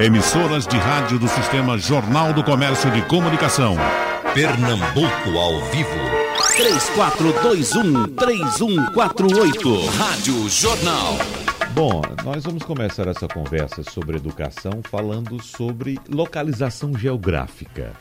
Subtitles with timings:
[0.00, 3.76] Emissoras de rádio do Sistema Jornal do Comércio de Comunicação.
[4.34, 5.90] Pernambuco ao vivo.
[8.16, 9.86] 3421-3148.
[9.96, 11.18] Rádio Jornal.
[11.72, 17.92] Bom, nós vamos começar essa conversa sobre educação falando sobre localização geográfica.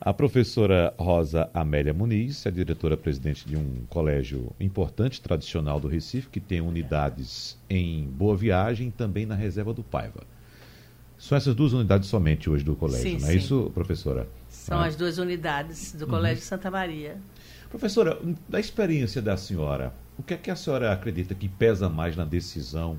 [0.00, 6.40] A professora Rosa Amélia Muniz é diretora-presidente de um colégio importante, tradicional do Recife, que
[6.40, 10.22] tem unidades em Boa Viagem e também na Reserva do Paiva.
[11.20, 13.36] São essas duas unidades somente hoje do colégio, Sim, não é sim.
[13.38, 14.26] isso, professora?
[14.48, 14.86] São Ah.
[14.86, 17.18] as duas unidades do Colégio Santa Maria.
[17.68, 22.16] Professora, da experiência da senhora, o que é que a senhora acredita que pesa mais
[22.16, 22.98] na decisão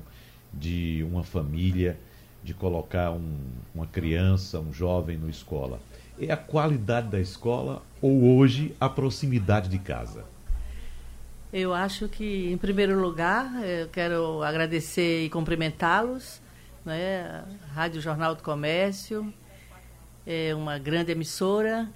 [0.54, 1.98] de uma família
[2.44, 3.38] de colocar um-
[3.74, 5.80] uma criança, um jovem na escola?
[6.18, 10.24] É a qualidade da escola ou hoje a proximidade de casa?
[11.52, 16.40] Eu acho que, em primeiro lugar, eu quero agradecer e cumprimentá-los.
[16.84, 17.44] Né?
[17.72, 19.32] Rádio Jornal do Comércio
[20.26, 21.88] é uma grande emissora.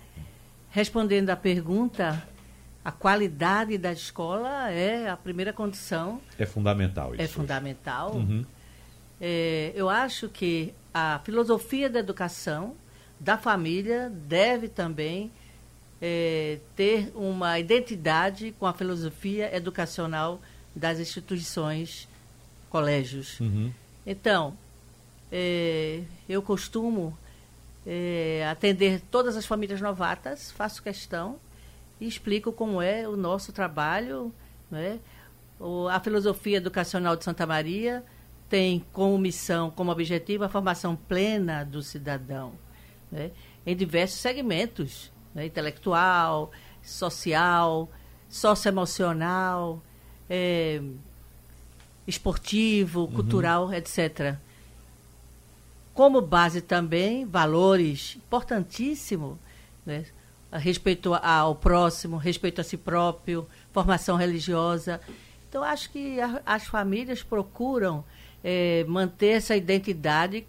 [0.71, 2.23] Respondendo à pergunta,
[2.85, 7.23] a qualidade da escola é a primeira condição, É fundamental isso.
[7.23, 8.15] é fundamental.
[8.15, 8.45] Uhum.
[9.21, 12.75] É, eu acho que a filosofia da educação
[13.19, 15.33] da família deve também
[16.01, 20.41] é, ter uma identidade com a filosofia educacional
[20.75, 22.07] das instituições,
[22.69, 23.41] colégios.
[23.41, 23.73] Uhum.
[24.07, 24.57] Então,
[25.31, 27.17] é, eu costumo
[27.87, 31.37] é, atender todas as famílias novatas, faço questão
[32.01, 34.33] e explico como é o nosso trabalho.
[34.71, 34.99] Né?
[35.59, 38.05] O- a filosofia educacional de Santa Maria
[38.49, 42.53] tem como missão, como objetivo, a formação plena do cidadão,
[43.11, 43.31] né?
[43.65, 45.47] em diversos segmentos, né?
[45.47, 46.51] intelectual,
[46.83, 47.89] social,
[48.29, 49.83] socioemocional,
[50.31, 50.81] é,
[52.07, 54.37] esportivo, cultural, etc.
[55.97, 59.39] Como base também, valores importantíssimos,
[59.85, 60.05] né?
[60.53, 65.01] Respeito ao próximo, respeito a si próprio, formação religiosa.
[65.49, 68.05] Então, acho que a- as famílias procuram
[68.45, 70.47] eh, manter essa identidade,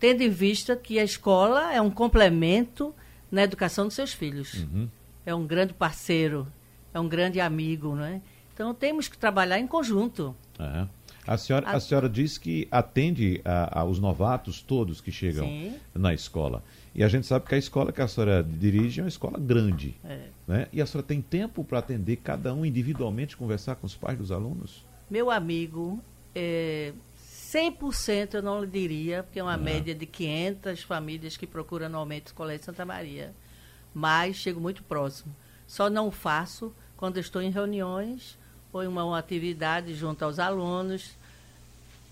[0.00, 2.92] tendo em vista que a escola é um complemento
[3.30, 4.54] na educação dos seus filhos.
[4.54, 4.88] Uhum.
[5.24, 6.48] É um grande parceiro,
[6.92, 8.20] é um grande amigo, não é?
[8.52, 10.34] Então, temos que trabalhar em conjunto.
[10.58, 10.88] Aham.
[11.26, 15.76] A senhora, a A- senhora diz que atende a- aos novatos todos que chegam Sim.
[15.94, 16.64] na escola.
[16.94, 19.94] E a gente sabe que a escola que a senhora dirige é uma escola grande.
[20.04, 20.26] É.
[20.48, 20.66] Né?
[20.72, 24.32] E a senhora tem tempo para atender cada um individualmente, conversar com os pais dos
[24.32, 24.84] alunos?
[25.08, 26.02] Meu amigo,
[26.34, 31.86] é, 100% eu não lhe diria, porque é uma média de 500 famílias que procuram
[31.86, 33.32] anualmente o Colégio Santa Maria.
[33.94, 35.34] Mas chego muito próximo.
[35.66, 38.38] Só não faço quando estou em reuniões
[38.72, 41.10] uma, uma atividade junto aos alunos.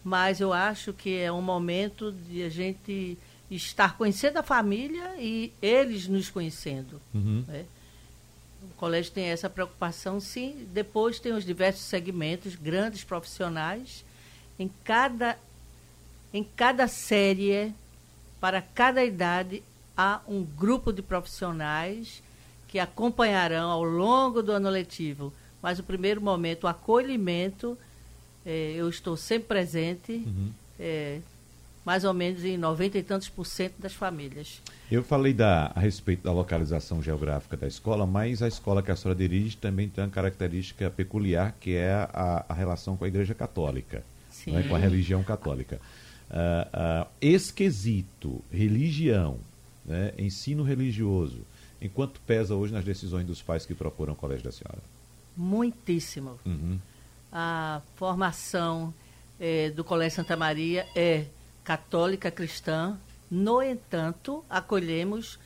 [0.04, 3.18] Mas eu acho que é um momento de a gente
[3.50, 7.00] estar conhecendo a família e eles nos conhecendo.
[7.12, 7.44] Uhum.
[7.46, 7.64] né?
[8.62, 10.66] O colégio tem essa preocupação, sim.
[10.72, 14.04] Depois tem os diversos segmentos, grandes profissionais.
[14.58, 15.38] Em cada,
[16.32, 17.74] em cada série,
[18.38, 19.62] para cada idade,
[19.96, 22.22] há um grupo de profissionais
[22.68, 25.32] que acompanharão ao longo do ano letivo.
[25.62, 27.76] Mas o primeiro momento, o acolhimento,
[28.44, 30.24] eh, eu estou sempre presente,
[30.78, 31.20] eh,
[31.84, 34.60] mais ou menos em 90 e tantos por cento das famílias.
[34.90, 38.96] Eu falei da, a respeito da localização geográfica da escola, mas a escola que a
[38.96, 43.34] senhora dirige também tem uma característica peculiar, que é a, a relação com a Igreja
[43.34, 44.52] Católica, Sim.
[44.52, 45.80] né, com a religião católica.
[46.30, 49.38] Ah, esse quesito, religião,
[49.84, 51.40] né, ensino religioso,
[51.82, 54.80] enquanto pesa hoje nas decisões dos pais que procuram o colégio da senhora?
[55.40, 56.38] Muitíssimo.
[56.44, 56.78] Uhum.
[57.32, 58.92] a formação
[59.38, 61.24] eh, do Colégio Santa Maria é
[61.64, 62.98] católica cristã.
[63.30, 65.38] No entanto, acolhemos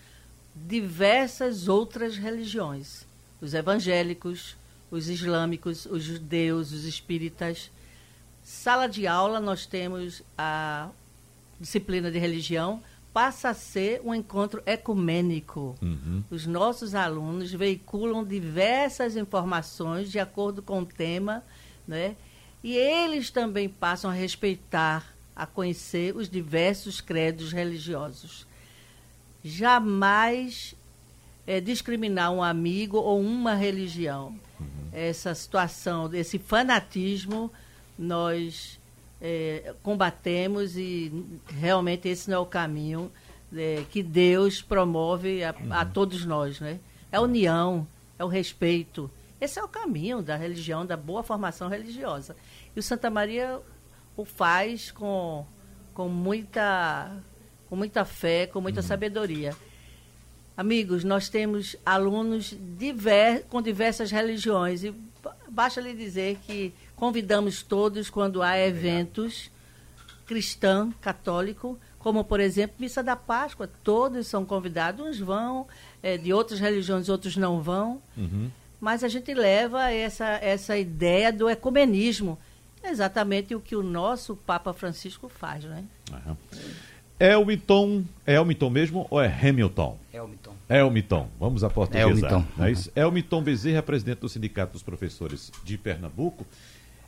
[0.53, 3.07] diversas outras religiões:
[3.41, 4.57] os evangélicos,
[4.91, 7.71] os islâmicos, os judeus, os espíritas.
[8.43, 10.91] Sala de aula, nós temos a
[11.61, 12.83] disciplina de religião,
[13.15, 15.77] passa a ser um encontro ecumênico.
[15.81, 16.25] Uhum.
[16.29, 21.45] Os nossos alunos veiculam diversas informações de acordo com o tema,
[21.87, 22.17] né?
[22.63, 28.49] E eles também passam a respeitar, a conhecer os diversos credos religiosos.
[29.45, 30.75] Jamais
[31.47, 34.35] é, discriminar um amigo ou uma religião.
[34.93, 37.53] Essa situação, esse fanatismo,
[37.97, 38.81] nós
[39.27, 41.11] é, combatemos e
[41.49, 43.11] realmente esse não é o caminho
[43.57, 46.79] é, que Deus promove a, a todos nós, né?
[47.11, 47.89] É a união,
[48.19, 49.11] é o respeito.
[49.41, 52.37] Esse é o caminho da religião, da boa formação religiosa.
[52.77, 53.61] E o Santa Maria
[54.15, 55.47] o faz com
[55.95, 57.17] com muita,
[57.69, 58.87] com muita fé, com muita uhum.
[58.87, 59.55] sabedoria.
[60.57, 64.93] Amigos, nós temos alunos diver, com diversas religiões e
[65.49, 69.51] basta lhe dizer que convidamos todos quando há eventos
[70.27, 75.67] cristão, católico, como por exemplo missa da Páscoa, todos são convidados, uns vão
[76.03, 78.51] é, de outras religiões, outros não vão, uhum.
[78.81, 82.39] mas a gente leva essa essa ideia do ecumenismo,
[82.83, 85.85] exatamente o que o nosso Papa Francisco faz, né?
[86.11, 86.37] Uhum.
[87.19, 89.97] Elmiton, é Elmiton mesmo ou é Hamilton?
[90.13, 90.53] Elmiton.
[90.69, 92.11] Elmiton, vamos a portuguesar.
[92.11, 92.45] Elmiton.
[92.59, 92.91] É isso?
[92.95, 96.45] Elmiton Bezerra, presidente do Sindicato dos Professores de Pernambuco.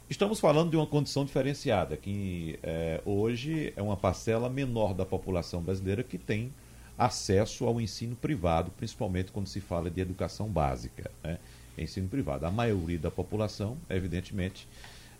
[0.08, 5.61] Estamos falando de uma condição diferenciada, que é, hoje é uma parcela menor da população
[5.61, 6.53] brasileira que tem
[6.97, 11.38] acesso ao ensino privado, principalmente quando se fala de educação básica, né?
[11.76, 12.47] ensino privado.
[12.47, 14.69] A maioria da população, evidentemente,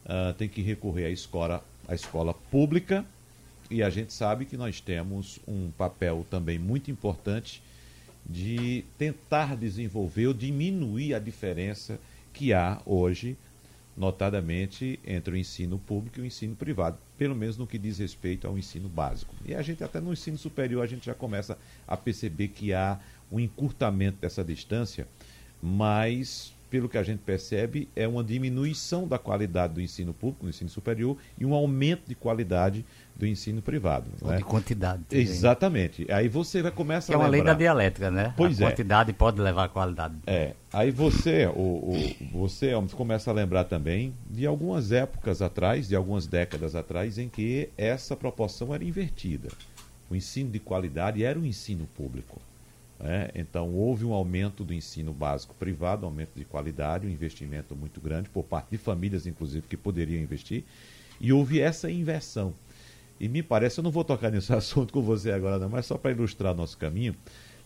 [0.05, 3.05] uh, tem que recorrer à escola, à escola pública,
[3.69, 7.61] e a gente sabe que nós temos um papel também muito importante
[8.25, 11.99] de tentar desenvolver ou diminuir a diferença
[12.33, 13.37] que há hoje,
[13.97, 18.47] notadamente entre o ensino público e o ensino privado, pelo menos no que diz respeito
[18.47, 19.35] ao ensino básico.
[19.45, 21.57] E a gente até no ensino superior a gente já começa
[21.87, 23.01] a perceber que há
[23.33, 25.09] um encurtamento dessa distância,
[25.63, 30.51] mas pelo que a gente percebe, é uma diminuição da qualidade do ensino público, do
[30.51, 32.85] ensino superior, e um aumento de qualidade
[33.19, 34.07] do ensino privado.
[34.21, 34.37] Ou né?
[34.37, 35.03] de quantidade.
[35.05, 35.25] Também.
[35.25, 36.07] Exatamente.
[36.11, 38.35] Aí você vai começar a É uma lei da dialética, né?
[38.37, 38.71] Pois a é.
[38.71, 40.15] quantidade pode levar a qualidade.
[40.27, 40.53] É.
[40.73, 46.27] Aí você, o, o, você começa a lembrar também de algumas épocas atrás, de algumas
[46.27, 49.49] décadas atrás, em que essa proporção era invertida.
[50.11, 52.41] O ensino de qualidade era o ensino público.
[53.01, 53.31] Né?
[53.35, 58.01] Então, houve um aumento do ensino básico privado, um aumento de qualidade, um investimento muito
[58.01, 60.65] grande por parte de famílias, inclusive, que poderiam investir,
[61.21, 62.53] e houve essa inversão.
[63.19, 65.97] E me parece, eu não vou tocar nesse assunto com você agora, não, mas só
[65.97, 67.15] para ilustrar nosso caminho,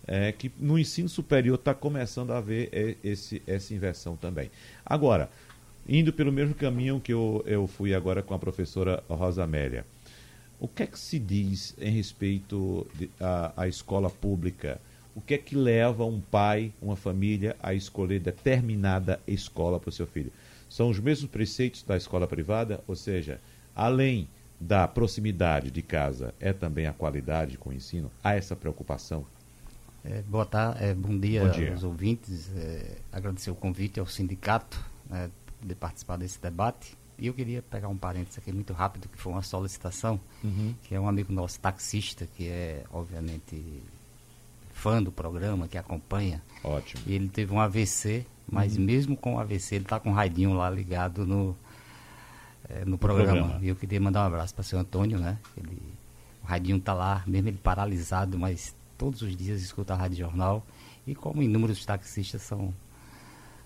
[0.06, 4.50] é que no ensino superior está começando a haver esse, essa inversão também.
[4.84, 5.30] Agora,
[5.88, 9.84] indo pelo mesmo caminho que eu, eu fui agora com a professora Rosa Amélia,
[10.58, 12.86] o que é que se diz em respeito
[13.56, 14.80] à escola pública?
[15.14, 19.92] O que é que leva um pai, uma família a escolher determinada escola para o
[19.92, 20.30] seu filho?
[20.68, 23.40] São os mesmos preceitos da escola privada, ou seja,
[23.74, 24.28] além
[24.60, 28.10] da proximidade de casa, é também a qualidade com o ensino?
[28.22, 29.24] Há essa preocupação?
[30.04, 32.50] É, boa tarde, é, bom, dia bom dia aos ouvintes.
[32.54, 35.30] É, agradecer o convite ao sindicato né,
[35.62, 36.96] de participar desse debate.
[37.18, 40.74] E eu queria pegar um parênteses aqui muito rápido, que foi uma solicitação, uhum.
[40.82, 43.82] que é um amigo nosso taxista, que é, obviamente,
[44.72, 46.42] fã do programa, que acompanha.
[46.64, 47.02] Ótimo.
[47.06, 48.84] E ele teve um AVC, mas uhum.
[48.84, 51.54] mesmo com o AVC, ele está com o radinho lá ligado no,
[52.74, 53.32] é, no, programa.
[53.32, 53.58] programa.
[53.62, 55.38] E eu queria mandar um abraço para o seu Antônio, né?
[55.56, 55.80] Ele,
[56.42, 60.64] o radinho está lá, mesmo ele paralisado, mas todos os dias escuta a Rádio Jornal.
[61.06, 62.72] E como inúmeros taxistas são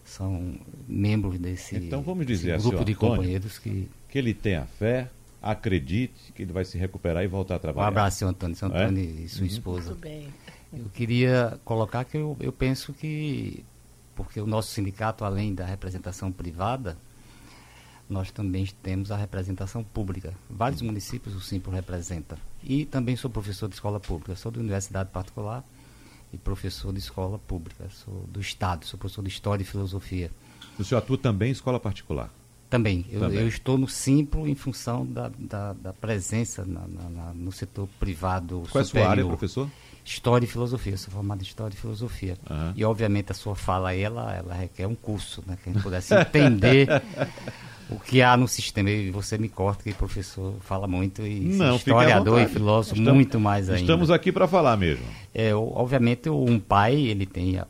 [0.05, 0.55] são
[0.87, 3.89] membros desse, então, vamos dizer grupo de Antônio, companheiros que...
[4.07, 5.11] Que ele tenha fé,
[5.41, 7.87] acredite que ele vai se recuperar e voltar a trabalhar.
[7.87, 9.23] Um abraço, seu Antônio, seu Antônio é?
[9.23, 9.47] e sua uhum.
[9.47, 9.91] esposa.
[9.91, 10.29] Muito bem.
[10.73, 13.65] Eu queria colocar que eu, eu penso que,
[14.15, 16.99] porque o nosso sindicato, além da representação privada,
[18.09, 20.35] nós também temos a representação pública.
[20.49, 22.39] Vários municípios o Simpro representa.
[22.63, 24.37] E também sou professor de escola pública.
[24.37, 25.65] Sou de universidade particular
[26.33, 27.89] e professor de escola pública.
[27.91, 30.31] Sou do Estado, sou professor de História e Filosofia.
[30.79, 32.31] O senhor atua também em escola particular?
[32.69, 33.07] Também.
[33.11, 33.39] Eu, também.
[33.39, 37.89] eu estou no Simpro em função da, da, da presença na, na, na, no setor
[38.01, 38.85] privado Qual superior.
[38.85, 39.71] é a sua área, professor?
[40.05, 42.37] História e Filosofia, sou formado em História e Filosofia.
[42.49, 42.73] Uhum.
[42.77, 45.57] E, obviamente, a sua fala aí, ela, ela requer um curso, né?
[45.63, 46.87] Que a gente pudesse entender
[47.89, 48.91] o que há no sistema.
[48.91, 53.15] E você me corta que o professor fala muito e Não, historiador e filósofo estamos,
[53.15, 53.81] muito mais ainda.
[53.81, 55.05] Estamos aqui para falar mesmo.
[55.33, 57.59] É, obviamente, um pai, ele tem...
[57.59, 57.67] A,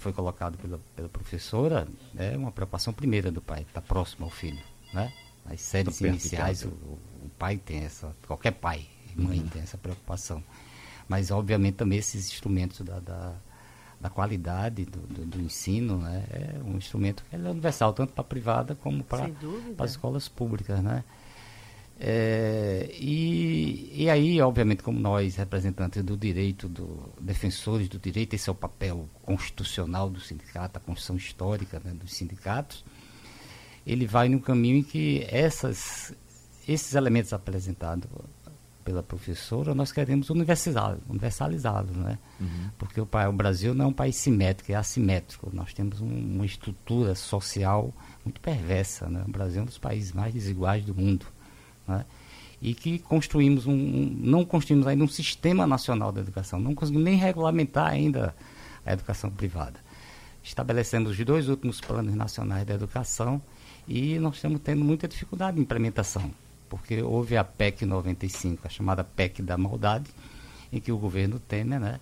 [0.00, 1.86] foi colocado pela, pela professora,
[2.16, 4.58] é uma preocupação primeira do pai, estar tá próximo ao filho,
[4.94, 5.12] né?
[5.44, 8.10] As séries tá iniciais, o, o, pai tem essa...
[8.26, 9.48] Qualquer pai, mãe uhum.
[9.48, 10.42] tem essa preocupação.
[11.10, 13.32] Mas, obviamente, também esses instrumentos da, da,
[14.00, 18.20] da qualidade do, do, do, ensino né, é um instrumento que é universal, tanto para
[18.20, 19.28] a privada como para
[19.76, 20.80] as escolas públicas.
[20.80, 21.02] Né?
[21.98, 28.48] É, e, e aí, obviamente, como nós, representantes do direito, do, defensores do direito, esse
[28.48, 32.84] é o papel constitucional do sindicato, a construção histórica né, dos sindicatos,
[33.84, 36.14] ele vai no caminho em que essas,
[36.68, 38.08] esses elementos apresentados
[38.84, 42.18] pela professora, nós queremos universalizá-lo, universalizá né?
[42.40, 42.70] Uhum.
[42.78, 45.50] Porque o, o, Brasil não é um país simétrico, é assimétrico.
[45.52, 47.92] Nós temos um, uma estrutura social
[48.24, 49.22] muito perversa, né?
[49.26, 51.26] O Brasil é um dos países mais desiguais do mundo,
[51.86, 52.04] né?
[52.62, 57.04] e que construímos um, um, não construímos ainda um sistema nacional de educação, não conseguimos
[57.04, 58.34] nem regulamentar ainda
[58.84, 59.80] a educação privada.
[60.42, 63.40] Estabelecemos os dois últimos planos nacionais de educação
[63.88, 66.30] e nós estamos tendo muita dificuldade de implementação,
[66.70, 70.08] porque houve a PEC 95, a chamada PEC da maldade,
[70.72, 72.00] em que o governo Temer, né,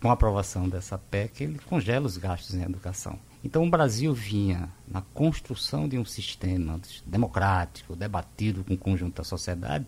[0.00, 3.18] com a aprovação dessa PEC, ele congela os gastos em educação.
[3.44, 9.24] Então o Brasil vinha na construção de um sistema democrático, debatido com o conjunto da
[9.24, 9.86] sociedade,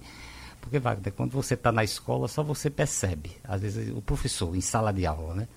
[0.61, 4.61] porque Wagner, quando você está na escola, só você percebe, às vezes o professor em
[4.61, 5.49] sala de aula, né?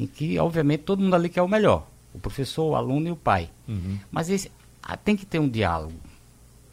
[0.00, 1.86] Em que, obviamente, todo mundo ali quer o melhor.
[2.12, 3.50] O professor, o aluno e o pai.
[3.68, 4.00] Uhum.
[4.10, 4.50] Mas esse,
[4.82, 5.94] ah, tem que ter um diálogo.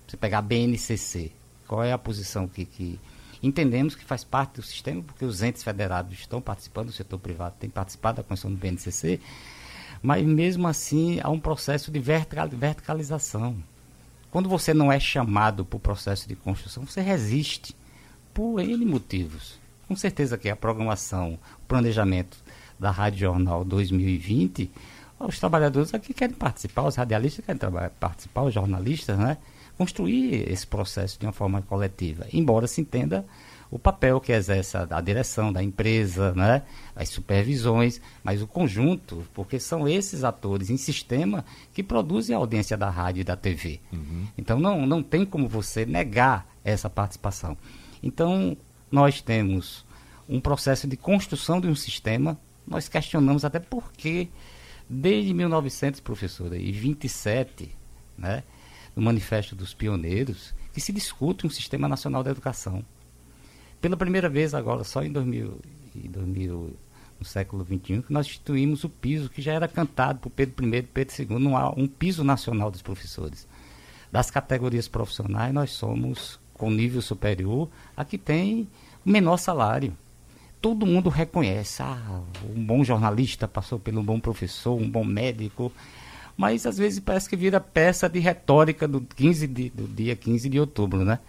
[0.10, 1.32] Você pegar a BNCC,
[1.68, 3.00] qual é a posição que, que
[3.44, 7.56] entendemos que faz parte do sistema, porque os entes federados estão participando, o setor privado
[7.60, 9.20] tem participado da construção do BNCC,
[10.02, 13.56] mas mesmo assim há um processo de verticalização.
[14.32, 17.76] Quando você não é chamado para o processo de construção, você resiste
[18.34, 19.60] por N motivos.
[19.88, 22.44] Com certeza que a programação, o planejamento
[22.80, 24.72] da Rádio Jornal 2020,
[25.20, 27.62] os trabalhadores aqui querem participar, os radialistas querem
[28.00, 29.38] participar, os jornalistas, né?
[29.80, 33.26] Construir esse processo de uma forma coletiva, embora se entenda
[33.72, 36.64] o papel que exerce a, a, direção da empresa, né?
[36.94, 42.76] as supervisões, mas o conjunto, porque são esses atores em sistema que produzem a audiência
[42.76, 43.80] da rádio e da TV.
[43.94, 44.28] Uhum.
[44.38, 47.56] Então não, não tem como você negar essa participação.
[48.04, 48.58] Então
[48.92, 49.86] nós temos
[50.28, 54.30] um processo de construção de um sistema, nós questionamos até por que
[54.90, 57.70] desde 1900, professora, e 27,
[58.18, 58.44] né,
[59.00, 62.84] no Manifesto dos Pioneiros, que se discute um sistema nacional de educação
[63.80, 65.58] pela primeira vez agora, só em 2000,
[65.96, 66.74] 2000
[67.18, 70.80] no século XXI, que nós instituímos o piso que já era cantado por Pedro I
[70.80, 73.48] e Pedro II, um, um piso nacional dos professores.
[74.12, 78.68] Das categorias profissionais, nós somos com nível superior a que tem
[79.06, 79.96] o menor salário.
[80.62, 85.72] Todo mundo reconhece, ah, um bom jornalista passou pelo um bom professor, um bom médico,
[86.40, 90.48] mas às vezes parece que vira peça de retórica do, 15 de, do dia 15
[90.48, 91.20] de outubro, né?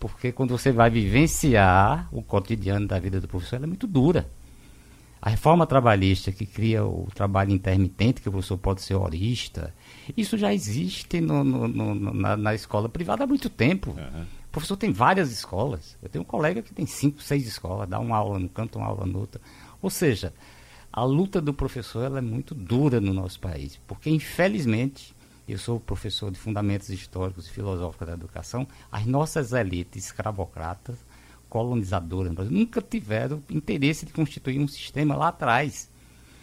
[0.00, 4.26] Porque quando você vai vivenciar o cotidiano da vida do professor, ela é muito dura.
[5.20, 9.74] A reforma trabalhista que cria o trabalho intermitente, que o professor pode ser horista,
[10.16, 13.90] isso já existe no, no, no, na, na, escola privada há muito tempo.
[13.90, 14.22] Uhum.
[14.22, 15.98] O professor tem várias escolas.
[16.02, 18.88] Eu tenho um colega que tem cinco, seis escolas, dá uma aula no canto, uma
[18.88, 19.38] aula no outro.
[19.82, 20.32] Ou seja,
[20.96, 25.14] a luta do professor ela é muito dura no nosso país, porque infelizmente
[25.46, 30.96] eu sou professor de Fundamentos Históricos e Filosóficos da Educação, as nossas elites escravocratas,
[31.50, 35.90] colonizadoras, nunca tiveram interesse de constituir um sistema lá atrás.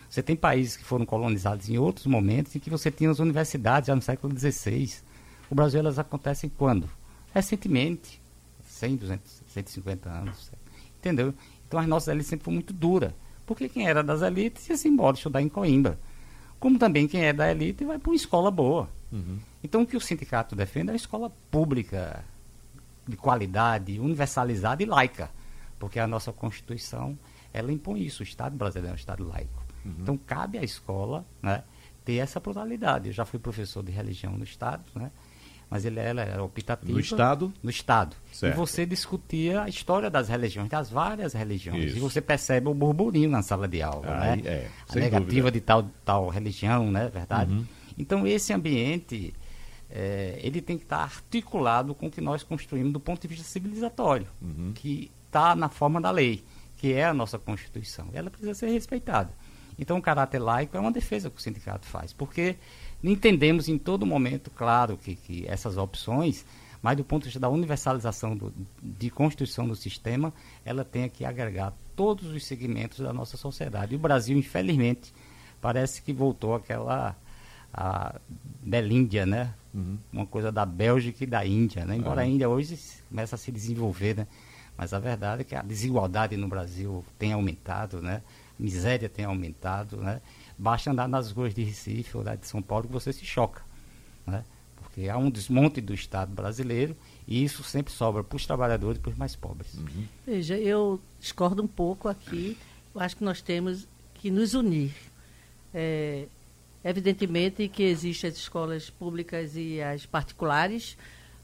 [0.08, 3.88] Você tem países que foram colonizados em outros momentos em que você tinha as universidades
[3.88, 4.94] já no século XVI.
[5.50, 6.88] O Brasil elas acontecem quando?
[7.34, 8.22] Recentemente,
[8.68, 10.52] 100, 200, 150 anos.
[11.00, 11.34] Entendeu?
[11.68, 13.12] Então as nossas elites sempre foram muito duras.
[13.46, 15.98] Porque quem era das elites ia se embora estudar em Coimbra
[16.64, 18.88] como também quem é da elite vai para uma escola boa.
[19.12, 19.38] Uhum.
[19.62, 22.24] Então, o que o sindicato defende é a escola pública,
[23.06, 25.30] de qualidade, universalizada e laica,
[25.78, 27.20] porque a nossa Constituição
[27.52, 28.22] ela impõe isso.
[28.22, 29.62] O Estado brasileiro é um Estado laico.
[29.84, 29.96] Uhum.
[30.00, 31.66] Então, cabe à escola né,
[32.06, 33.08] ter essa pluralidade.
[33.08, 35.12] Eu já fui professor de religião no Estado, né?
[35.70, 36.92] Mas ele era, era optativa.
[36.92, 37.54] No Estado?
[37.62, 38.16] No Estado.
[38.32, 38.54] Certo.
[38.54, 41.86] E você discutia a história das religiões, das várias religiões.
[41.86, 41.98] Isso.
[41.98, 44.50] E você percebe o burburinho na sala de aula, Aí, né?
[44.50, 45.52] É, a negativa dúvida.
[45.52, 47.10] de tal, tal religião, né?
[47.10, 47.54] Verdade?
[47.54, 47.66] Uhum.
[47.98, 49.34] Então, esse ambiente,
[49.90, 53.44] é, ele tem que estar articulado com o que nós construímos do ponto de vista
[53.44, 54.72] civilizatório, uhum.
[54.74, 56.44] que está na forma da lei,
[56.78, 58.10] que é a nossa Constituição.
[58.14, 59.32] Ela precisa ser respeitada.
[59.78, 62.58] Então, o caráter laico é uma defesa que o sindicato faz, porque
[63.04, 66.46] entendemos em todo momento, claro, que, que essas opções,
[66.82, 70.34] mas do ponto de vista da universalização do, de constituição do sistema,
[70.64, 73.94] ela tem que agregar todos os segmentos da nossa sociedade.
[73.94, 75.14] E o Brasil, infelizmente,
[75.62, 77.16] parece que voltou àquela
[77.74, 78.20] a
[78.62, 79.54] Belíndia, né?
[79.74, 79.98] Uhum.
[80.12, 81.96] Uma coisa da Bélgica e da Índia, né?
[81.96, 82.78] Embora a Índia hoje
[83.10, 84.28] comece a se desenvolver, né?
[84.78, 88.22] Mas a verdade é que a desigualdade no Brasil tem aumentado, né?
[88.60, 90.22] A miséria tem aumentado, né?
[90.64, 93.62] Basta andar nas ruas de Recife ou de São Paulo que você se choca.
[94.26, 94.46] Né?
[94.78, 96.96] Porque há um desmonte do Estado brasileiro
[97.28, 99.74] e isso sempre sobra para os trabalhadores e para os mais pobres.
[99.74, 100.08] Uhum.
[100.26, 102.58] Veja, eu discordo um pouco aqui.
[102.96, 104.94] Eu acho que nós temos que nos unir.
[105.74, 106.28] É,
[106.82, 110.98] evidentemente que existem as escolas públicas e as particulares,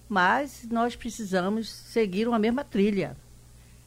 [0.07, 3.17] mas nós precisamos seguir uma mesma trilha.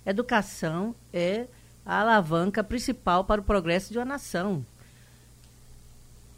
[0.05, 1.47] Educação é
[1.87, 4.63] a alavanca principal para o progresso de uma nação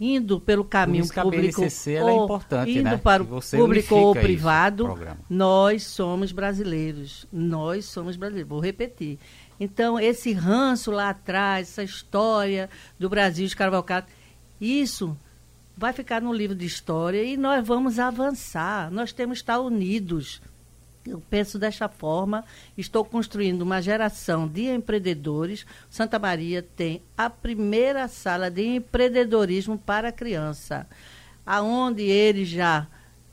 [0.00, 2.96] indo pelo caminho público é ou é indo né?
[2.96, 4.98] para o público ou privado,
[5.28, 7.26] nós somos brasileiros.
[7.32, 8.48] Nós somos brasileiros.
[8.48, 9.18] Vou repetir.
[9.58, 14.06] Então, esse ranço lá atrás, essa história do Brasil escravocado,
[14.60, 15.16] isso
[15.76, 18.90] vai ficar no livro de história e nós vamos avançar.
[18.90, 20.40] Nós temos que estar unidos.
[21.06, 22.44] Eu penso desta forma,
[22.78, 25.66] estou construindo uma geração de empreendedores.
[25.90, 30.86] Santa Maria tem a primeira sala de empreendedorismo para criança,
[31.44, 32.86] aonde eles já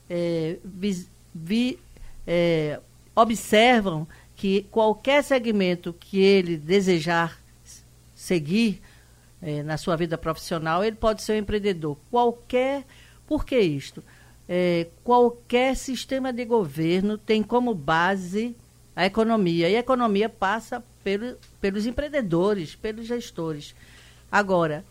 [0.10, 1.80] é, vi, vi,
[2.28, 2.78] é,
[3.16, 7.40] observam que qualquer segmento que ele desejar
[8.13, 8.82] seguir
[9.42, 11.98] é, na sua vida profissional, ele pode ser um empreendedor.
[12.10, 12.86] Qualquer.
[13.25, 14.04] Por que isto?
[14.53, 18.53] É, qualquer sistema de governo tem como base
[18.93, 19.70] a economia.
[19.70, 23.74] E a economia passa pelo, pelos empreendedores, pelos gestores.
[24.29, 24.84] Agora,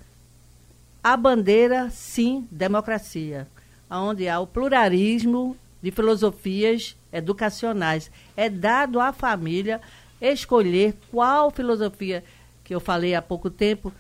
[1.05, 3.47] a bandeira, sim, democracia,
[3.91, 8.11] onde há o pluralismo de filosofias educacionais.
[8.35, 9.79] É dado à família
[10.23, 12.25] escolher qual filosofia
[12.65, 13.93] que eu falei há pouco tempo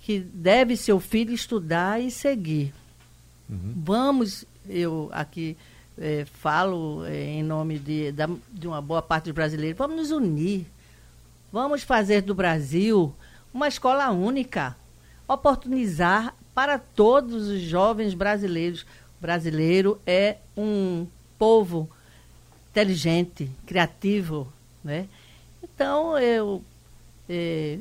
[0.00, 2.72] que deve seu filho estudar e seguir.
[3.48, 3.74] Uhum.
[3.76, 5.56] Vamos, eu aqui
[5.98, 10.10] é, falo é, em nome de, da, de uma boa parte dos brasileiros, vamos nos
[10.10, 10.66] unir.
[11.52, 13.14] Vamos fazer do Brasil
[13.52, 14.74] uma escola única,
[15.28, 18.82] oportunizar para todos os jovens brasileiros.
[19.18, 21.06] O brasileiro é um
[21.38, 21.90] povo
[22.70, 24.50] inteligente, criativo,
[24.82, 25.06] né?
[25.62, 26.62] Então eu
[27.28, 27.78] é,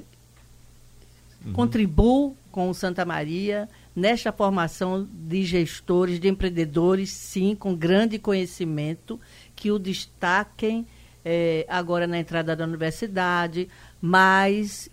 [1.45, 1.53] uhum.
[1.53, 9.19] contribuo com o Santa Maria nesta formação de gestores, de empreendedores, sim, com grande conhecimento,
[9.55, 10.87] que o destaquem
[11.23, 13.67] é, agora na entrada da universidade,
[14.01, 14.89] mas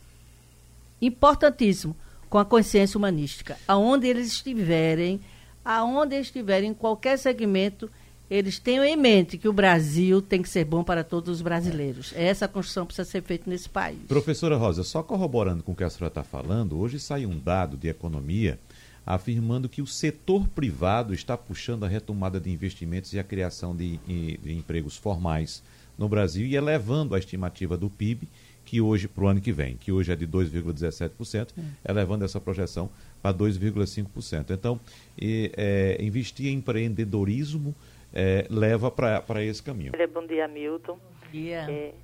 [1.00, 1.96] importantíssimo,
[2.28, 3.56] com a consciência humanística.
[3.66, 5.20] Aonde eles estiverem,
[5.64, 7.90] aonde estiverem, em qualquer segmento,
[8.30, 12.12] eles tenham em mente que o Brasil tem que ser bom para todos os brasileiros.
[12.14, 14.00] Essa construção precisa ser feita nesse país.
[14.06, 17.76] Professora Rosa, só corroborando com o que a senhora está falando, hoje sai um dado
[17.76, 18.58] de economia
[19.08, 23.96] afirmando que o setor privado está puxando a retomada de investimentos e a criação de,
[23.96, 25.62] de empregos formais
[25.96, 28.28] no Brasil e elevando a estimativa do PIB,
[28.66, 31.90] que hoje, para o ano que vem, que hoje é de 2,17%, é.
[31.90, 32.90] elevando essa projeção
[33.22, 34.50] para 2,5%.
[34.50, 34.78] Então,
[35.18, 37.74] e, é, investir em empreendedorismo
[38.12, 39.92] é, leva para esse caminho.
[40.12, 40.98] Bom dia, Milton.
[40.98, 41.60] Bom dia.
[41.70, 41.94] É...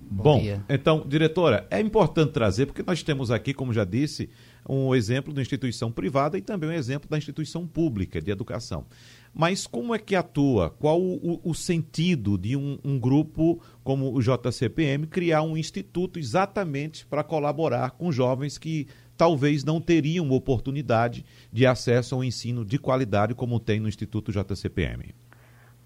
[0.00, 0.64] Bom, Bom dia.
[0.66, 4.30] então, diretora, é importante trazer, porque nós temos aqui, como já disse,
[4.68, 8.86] um exemplo da instituição privada e também um exemplo da instituição pública de educação.
[9.32, 10.70] Mas como é que atua?
[10.70, 17.06] Qual o, o sentido de um, um, grupo como o JCPM criar um instituto exatamente
[17.06, 23.34] para colaborar com jovens que talvez não teriam oportunidade de acesso ao ensino de qualidade
[23.34, 25.14] como tem no Instituto JCPM?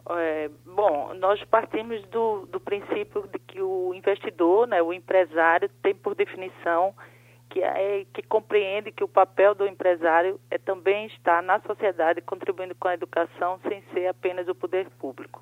[0.08, 5.94] É, bom, nós partimos do, do princípio de que o investidor, né, o empresário, tem
[5.94, 6.94] por definição
[7.54, 12.74] que, é, que compreende que o papel do empresário é também estar na sociedade contribuindo
[12.74, 15.40] com a educação sem ser apenas o poder público.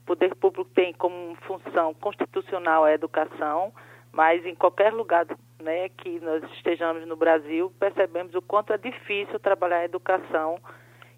[0.00, 3.72] O poder público tem como função constitucional a educação,
[4.10, 5.24] mas em qualquer lugar
[5.62, 10.58] né, que nós estejamos no Brasil, percebemos o quanto é difícil trabalhar a educação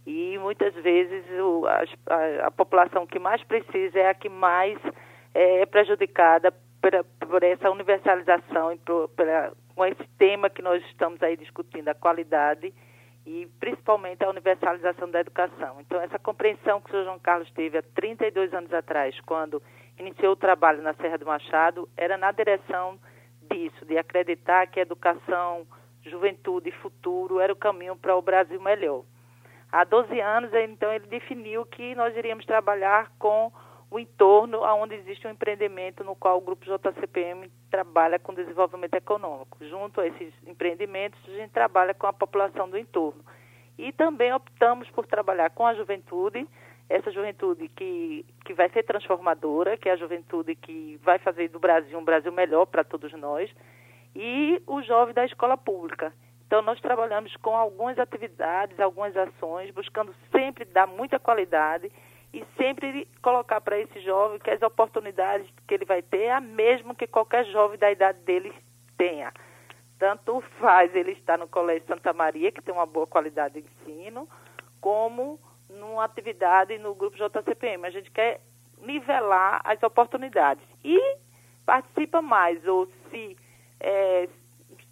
[0.07, 4.79] e muitas vezes o, a, a, população que mais precisa é a que mais
[5.33, 9.11] é, é prejudicada por, por, essa universalização e por,
[9.75, 12.73] com esse tema que nós estamos aí discutindo, a qualidade
[13.27, 15.81] e principalmente a universalização da educação.
[15.81, 17.05] Então, essa compreensão que o Sr.
[17.05, 19.62] João Carlos teve há 32 anos atrás, quando
[19.99, 22.99] iniciou o trabalho na Serra do Machado era na direção
[23.51, 25.67] disso, de acreditar que educação,
[26.03, 29.05] juventude e futuro era o caminho para o Brasil melhor.
[29.71, 33.53] Há 12 anos, então, ele definiu que nós iríamos trabalhar com
[33.90, 39.57] o entorno onde existe um empreendimento no qual o Grupo JCPM trabalha com desenvolvimento econômico.
[39.64, 43.24] Junto a esses empreendimentos, a gente trabalha com a população do entorno.
[43.79, 46.46] E também optamos por trabalhar com a juventude,
[46.88, 51.59] essa juventude que, que vai ser transformadora, que é a juventude que vai fazer do
[51.59, 53.51] Brasil um Brasil melhor para todos nós,
[54.14, 56.12] e o jovem da escola pública.
[56.46, 61.92] Então, nós trabalhamos com algumas atividades, algumas ações, buscando sempre dar muita qualidade
[62.33, 66.41] e sempre colocar para esse jovem que as oportunidades que ele vai ter é a
[66.41, 68.53] mesma que qualquer jovem da idade dele
[68.97, 69.33] tenha.
[69.99, 74.29] Tanto faz ele estar no Colégio Santa Maria, que tem uma boa qualidade de ensino,
[74.81, 77.87] como numa atividade no grupo JCPM.
[77.87, 78.41] A gente quer
[78.81, 80.64] nivelar as oportunidades.
[80.85, 81.17] E
[81.67, 83.37] participa mais, ou se
[83.81, 84.29] é,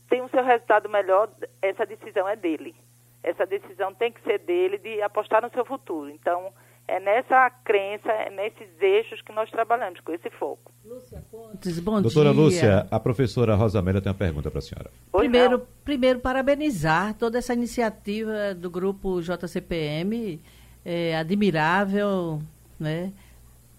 [0.08, 1.30] tem o seu resultado melhor,
[1.62, 2.74] essa decisão é dele.
[3.22, 6.08] essa decisão tem que ser dele de apostar no seu futuro.
[6.10, 6.52] Então,
[6.88, 10.72] é nessa crença, é nesses eixos que nós trabalhamos, com esse foco.
[10.84, 12.40] Lúcia Pontes, bom Doutora dia.
[12.40, 14.90] Lúcia, a professora Rosamélia tem uma pergunta para a senhora.
[15.10, 20.40] Primeiro, primeiro, parabenizar toda essa iniciativa do grupo JCPM,
[20.84, 22.40] é admirável,
[22.78, 23.12] né?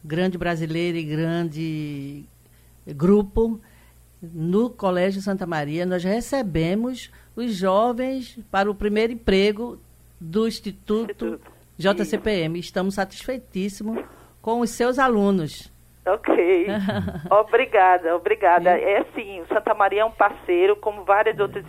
[0.04, 2.26] grande brasileiro e grande
[2.86, 3.60] grupo.
[4.22, 9.80] No Colégio Santa Maria, nós recebemos os jovens para o primeiro emprego
[10.20, 11.40] do Instituto,
[11.78, 12.60] JCPM.
[12.60, 14.04] Estamos satisfeitíssimos
[14.42, 15.72] com os seus alunos.
[16.06, 16.68] Ok.
[17.30, 18.70] obrigada, obrigada.
[18.70, 21.66] É sim, o Santa Maria é um parceiro, como várias outras,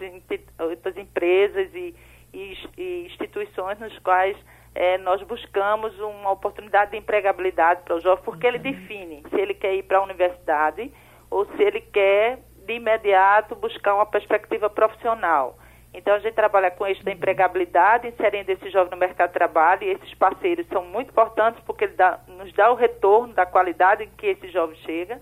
[0.59, 1.95] outras empresas e,
[2.33, 4.37] e, e instituições nos quais
[4.75, 9.55] é, nós buscamos uma oportunidade de empregabilidade para o jovem, porque ele define se ele
[9.55, 10.93] quer ir para a universidade
[11.29, 15.59] ou se ele quer, de imediato, buscar uma perspectiva profissional.
[15.93, 19.85] Então, a gente trabalha com eixo da empregabilidade, inserindo esse jovem no mercado de trabalho,
[19.85, 24.05] e esses parceiros são muito importantes porque ele dá, nos dá o retorno da qualidade
[24.05, 25.19] em que esse jovem chega,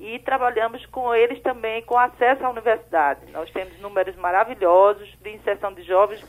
[0.00, 3.30] e trabalhamos com eles também com acesso à universidade.
[3.32, 6.24] Nós temos números maravilhosos de inserção de jovens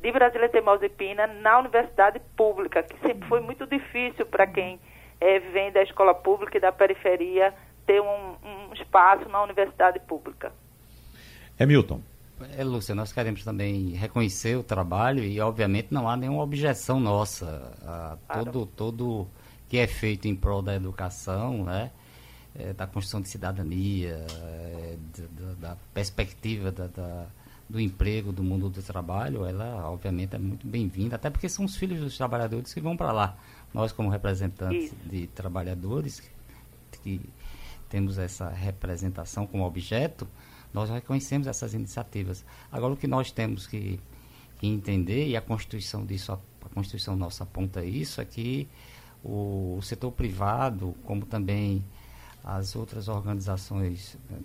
[0.00, 4.78] de Brasília Teimosa e Pina na universidade pública, que sempre foi muito difícil para quem
[5.20, 7.54] é, vem da escola pública e da periferia
[7.86, 10.52] ter um, um espaço na universidade pública.
[11.58, 12.00] Hamilton.
[12.12, 12.15] É,
[12.64, 18.18] Lúcia, nós queremos também reconhecer o trabalho e, obviamente, não há nenhuma objeção nossa a
[18.26, 18.52] claro.
[18.52, 19.28] todo, todo
[19.68, 21.90] que é feito em prol da educação, né?
[22.58, 25.22] É, da construção de cidadania, é, de,
[25.56, 27.26] da perspectiva da, da,
[27.68, 31.76] do emprego, do mundo do trabalho, ela, obviamente, é muito bem-vinda, até porque são os
[31.76, 33.36] filhos dos trabalhadores que vão para lá.
[33.74, 34.96] Nós, como representantes Isso.
[35.04, 36.22] de trabalhadores,
[37.02, 37.20] que
[37.90, 40.26] temos essa representação como objeto,
[40.76, 42.44] nós reconhecemos essas iniciativas.
[42.70, 43.98] Agora, o que nós temos que,
[44.58, 48.68] que entender, e a Constituição disso, a, a, Constituição nossa aponta isso, é que
[49.24, 51.82] o, o setor privado, como também
[52.44, 54.38] as outras organizações né,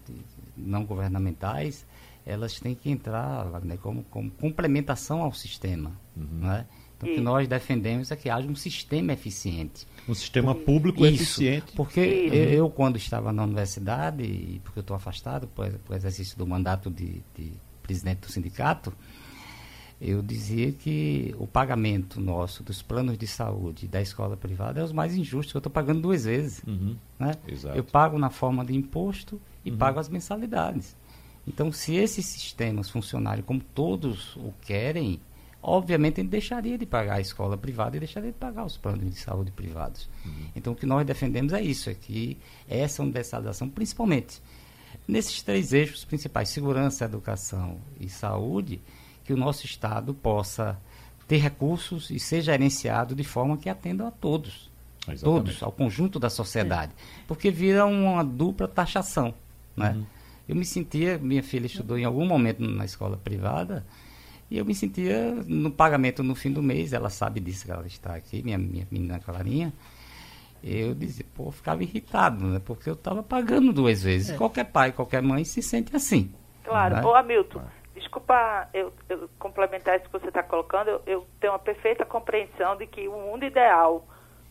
[0.56, 1.86] não governamentais,
[2.26, 5.91] elas têm que entrar né, como, como complementação ao sistema.
[6.15, 6.48] Uhum.
[6.48, 6.65] Né?
[7.02, 9.88] Então, o que nós defendemos é que haja um sistema eficiente.
[10.08, 11.74] Um sistema público Isso, eficiente.
[11.76, 16.46] Porque eu, eu, quando estava na universidade, porque eu estou afastado por, por exercício do
[16.46, 18.94] mandato de, de presidente do sindicato,
[20.00, 24.92] eu dizia que o pagamento nosso dos planos de saúde da escola privada é os
[24.92, 25.54] mais injustos.
[25.54, 26.64] Eu estou pagando duas vezes.
[26.66, 27.34] Uhum, né?
[27.76, 29.78] Eu pago na forma de imposto e uhum.
[29.78, 30.96] pago as mensalidades.
[31.48, 35.20] Então, se esses sistemas funcionarem como todos o querem,
[35.62, 39.19] obviamente ele deixaria de pagar a escola privada e deixaria de pagar os planos de
[39.19, 40.10] saúde privados.
[40.26, 40.47] Uhum.
[40.56, 44.41] Então, o que nós defendemos é isso, é que essa universalização, principalmente
[45.08, 48.82] nesses três eixos principais, segurança, educação e saúde,
[49.24, 50.80] que o nosso Estado possa
[51.28, 54.69] ter recursos e ser gerenciado de forma que atenda a todos.
[55.08, 55.24] Exatamente.
[55.24, 56.91] Todos, ao conjunto da sociedade.
[56.91, 57.24] É.
[57.28, 59.34] Porque vira uma dupla taxação.
[59.76, 59.91] Né?
[59.91, 60.06] Uhum.
[60.50, 63.86] Eu me sentia, minha filha estudou em algum momento na escola privada,
[64.52, 67.88] e eu me sentia no pagamento no fim do mês, ela sabe disso que ela
[67.88, 69.72] está aqui, minha, minha menina Clarinha.
[70.62, 72.62] Eu dizia, pô, eu ficava irritado, né?
[72.64, 74.32] Porque eu estava pagando duas vezes.
[74.32, 74.38] É.
[74.38, 76.36] Qualquer pai, qualquer mãe se sente assim.
[76.66, 76.98] Claro.
[76.98, 77.02] Né?
[77.02, 77.62] Ô, Hamilton,
[77.96, 80.90] desculpa eu, eu, complementar isso que você está colocando.
[80.90, 84.06] Eu, eu tenho uma perfeita compreensão de que o mundo ideal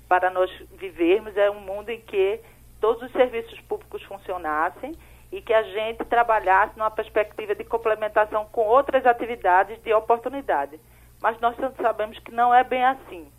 [0.08, 2.40] para nós vivermos é um mundo em que
[2.80, 4.92] todos os serviços públicos funcionassem
[5.32, 10.80] e que a gente trabalhasse numa perspectiva de complementação com outras atividades de oportunidade.
[11.22, 13.30] Mas nós sabemos que não é bem assim.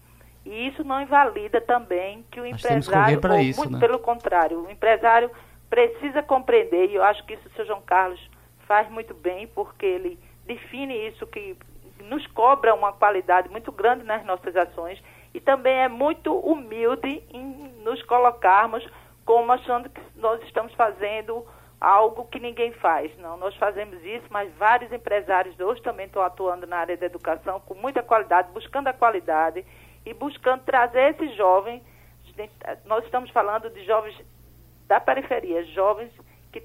[0.45, 3.79] E isso não invalida também que o nós empresário, ou isso, muito né?
[3.79, 5.29] pelo contrário, o empresário
[5.69, 8.19] precisa compreender, e eu acho que isso o seu João Carlos
[8.67, 11.55] faz muito bem, porque ele define isso que
[12.01, 15.01] nos cobra uma qualidade muito grande nas nossas ações
[15.33, 18.85] e também é muito humilde em nos colocarmos
[19.25, 21.45] como achando que nós estamos fazendo
[21.81, 23.11] algo que ninguém faz.
[23.17, 27.59] Não, nós fazemos isso, mas vários empresários hoje também estão atuando na área da educação
[27.61, 29.65] com muita qualidade, buscando a qualidade
[30.05, 31.81] e buscando trazer esses jovens.
[32.85, 34.15] Nós estamos falando de jovens
[34.87, 36.11] da periferia, jovens
[36.51, 36.61] que,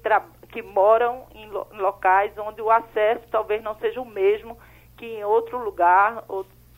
[0.51, 4.57] que moram em, lo locais onde o acesso talvez não seja o mesmo
[4.97, 6.23] que em outro lugar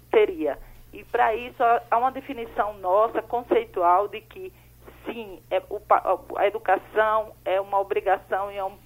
[0.10, 0.58] teria.
[0.93, 4.54] E para isso há uma definição nossa, conceitual, de que
[5.05, 5.81] sim, é, o,
[6.38, 8.77] a educação é uma obrigação e é um,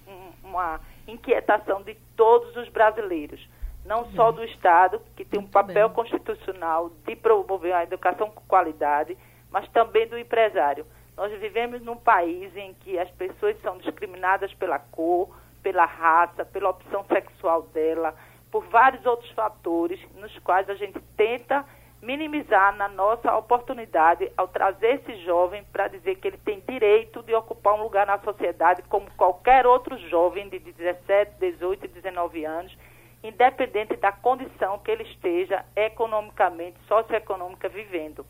[0.42, 3.46] uma inquietação de todos os brasileiros,
[3.84, 5.94] não só do Estado, que tem um papel bem.
[5.94, 9.16] constitucional de promover a educação com qualidade,
[9.50, 10.86] mas também do empresário.
[11.16, 15.28] Nós vivemos num país em que as pessoas são discriminadas pela cor,
[15.62, 18.14] pela raça, pela opção sexual dela,
[18.50, 21.64] por vários outros fatores, nos quais a gente tenta
[22.04, 27.34] minimizar na nossa oportunidade ao trazer esse jovem para dizer que ele tem direito de
[27.34, 32.76] ocupar um lugar na sociedade como qualquer outro jovem de 17, 18 e 19 anos,
[33.22, 38.26] independente da condição que ele esteja economicamente, socioeconômica vivendo.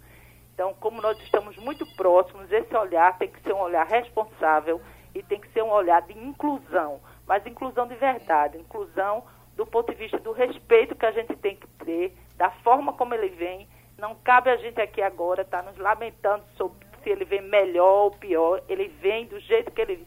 [0.54, 4.80] Então, como nós estamos muito próximos, esse olhar tem que ser um olhar responsável
[5.12, 9.24] e tem que ser um olhar de inclusão, mas inclusão de verdade, inclusão
[9.56, 13.14] do ponto de vista do respeito que a gente tem que ter, da forma como
[13.14, 13.68] ele vem.
[13.98, 18.04] Não cabe a gente aqui agora estar tá nos lamentando sobre se ele vem melhor
[18.04, 18.62] ou pior.
[18.68, 20.06] Ele vem do jeito que ele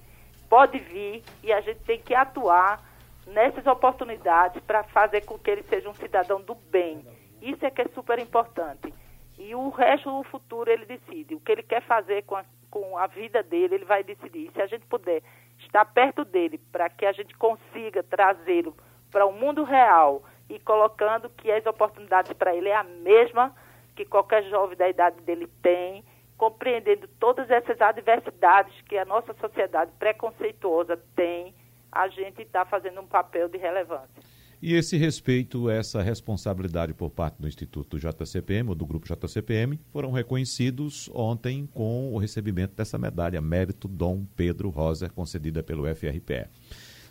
[0.49, 2.81] pode vir e a gente tem que atuar
[3.27, 7.05] nessas oportunidades para fazer com que ele seja um cidadão do bem.
[7.41, 8.93] Isso é que é super importante.
[9.37, 11.35] E o resto, o futuro, ele decide.
[11.35, 14.51] O que ele quer fazer com a, com a vida dele, ele vai decidir.
[14.51, 15.21] Se a gente puder
[15.59, 18.75] estar perto dele para que a gente consiga trazê-lo
[19.11, 23.55] para o mundo real e colocando que as oportunidades para ele é a mesma
[23.95, 26.03] que qualquer jovem da idade dele tem,
[26.37, 31.53] compreendendo todas essas adversidades que a nossa sociedade preconceituosa tem,
[31.91, 34.23] a gente está fazendo um papel de relevância.
[34.59, 40.11] E esse respeito, essa responsabilidade por parte do Instituto JCPM, ou do Grupo JCPM, foram
[40.11, 46.47] reconhecidos ontem com o recebimento dessa medalha Mérito Dom Pedro Rosa, concedida pelo FRPE.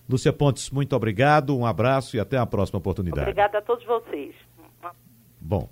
[0.09, 3.23] Lúcia Pontes, muito obrigado, um abraço e até a próxima oportunidade.
[3.23, 4.35] Obrigada a todos vocês.
[5.41, 5.69] Bom,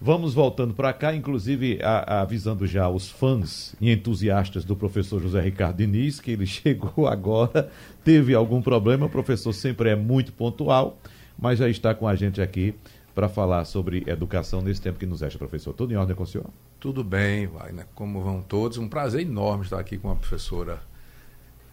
[0.00, 5.20] vamos voltando para cá, inclusive a, a, avisando já os fãs e entusiastas do professor
[5.20, 7.70] José Ricardo Diniz, que ele chegou agora,
[8.04, 10.98] teve algum problema, o professor sempre é muito pontual,
[11.38, 12.74] mas já está com a gente aqui
[13.14, 15.72] para falar sobre educação nesse tempo que nos resta, professor.
[15.72, 16.46] Tudo em ordem com o senhor?
[16.80, 17.86] Tudo bem, vai, né?
[17.94, 18.76] Como vão todos?
[18.76, 20.80] Um prazer enorme estar aqui com a professora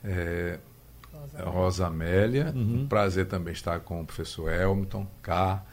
[0.03, 0.59] é,
[1.43, 2.51] Rosa Amélia.
[2.55, 2.81] Uhum.
[2.81, 5.63] Um prazer também estar com o professor Elmiton, cá.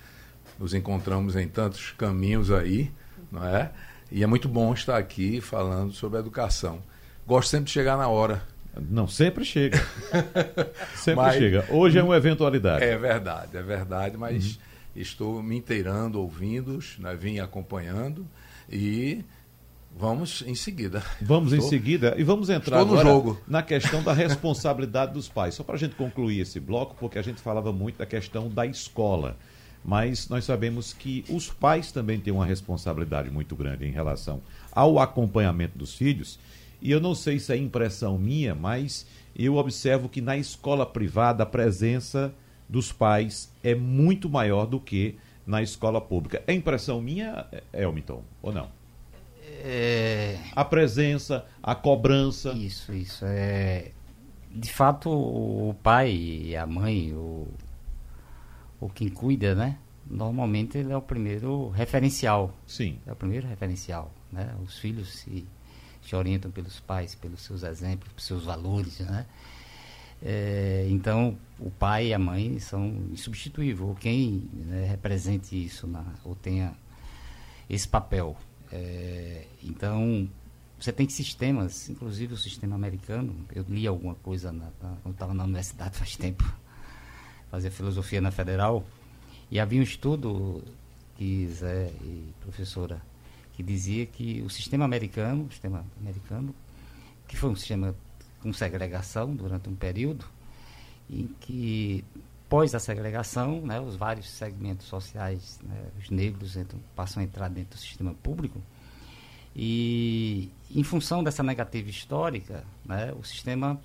[0.58, 2.90] Nos encontramos em tantos caminhos aí,
[3.30, 3.70] não é?
[4.10, 6.82] E é muito bom estar aqui falando sobre educação.
[7.26, 8.42] Gosto sempre de chegar na hora.
[8.80, 9.78] Não, sempre chega.
[10.96, 11.66] sempre mas, chega.
[11.70, 12.84] Hoje é uma eventualidade.
[12.84, 14.60] É verdade, é verdade, mas uhum.
[14.96, 17.14] estou me inteirando, ouvindo-os, né?
[17.14, 18.26] vim acompanhando
[18.70, 19.24] e
[19.98, 21.02] Vamos em seguida.
[21.20, 21.66] Vamos Estou...
[21.66, 23.40] em seguida e vamos entrar agora jogo.
[23.48, 25.56] na questão da responsabilidade dos pais.
[25.56, 28.64] Só para a gente concluir esse bloco, porque a gente falava muito da questão da
[28.64, 29.36] escola.
[29.84, 35.00] Mas nós sabemos que os pais também têm uma responsabilidade muito grande em relação ao
[35.00, 36.38] acompanhamento dos filhos.
[36.80, 41.42] E eu não sei se é impressão minha, mas eu observo que na escola privada
[41.42, 42.32] a presença
[42.68, 46.40] dos pais é muito maior do que na escola pública.
[46.46, 48.77] É impressão minha, Elmiton, ou não?
[49.64, 50.38] É...
[50.54, 52.52] A presença, a cobrança.
[52.52, 53.24] Isso, isso.
[53.26, 53.92] É...
[54.50, 57.46] De fato, o pai e a mãe, o,
[58.80, 59.78] o quem cuida, né?
[60.10, 62.54] Normalmente ele é o primeiro referencial.
[62.66, 62.98] Sim.
[63.06, 64.10] É o primeiro referencial.
[64.32, 64.54] Né?
[64.64, 65.46] Os filhos se,
[66.02, 69.26] se orientam pelos pais, pelos seus exemplos, pelos seus valores, né?
[70.20, 76.04] É, então, o pai e a mãe são insubstituíveis, ou quem né, represente isso, na,
[76.24, 76.74] ou tenha
[77.70, 78.36] esse papel.
[78.72, 80.28] É, então,
[80.78, 83.34] você tem sistemas, inclusive o sistema americano.
[83.54, 86.44] Eu li alguma coisa na, na, quando estava na universidade faz tempo,
[87.50, 88.84] fazia filosofia na federal,
[89.50, 90.62] e havia um estudo
[91.16, 93.02] que Zé e professora
[93.54, 96.54] que dizia que o sistema americano, o sistema americano,
[97.26, 97.92] que foi um sistema
[98.40, 100.24] com segregação durante um período,
[101.10, 102.04] em que
[102.48, 107.48] pós a segregação, né, os vários segmentos sociais, né, os negros entram, passam a entrar
[107.48, 108.60] dentro do sistema público.
[109.54, 113.78] E, em função dessa negativa histórica, né, o sistema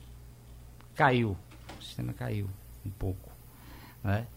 [0.95, 1.35] caiu.
[1.79, 2.49] O sistema caiu
[2.85, 3.31] um pouco.
[4.03, 4.27] Né?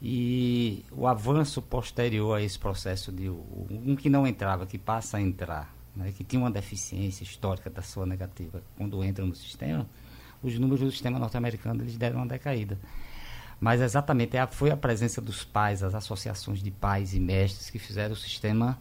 [0.00, 5.20] E o avanço posterior a esse processo de um que não entrava, que passa a
[5.20, 9.86] entrar, né, que tinha uma deficiência histórica da sua negativa, quando entra no sistema,
[10.42, 12.78] os números do sistema norte-americano eles deram uma decaída.
[13.60, 17.78] Mas exatamente é foi a presença dos pais, as associações de pais e mestres que
[17.78, 18.78] fizeram o sistema.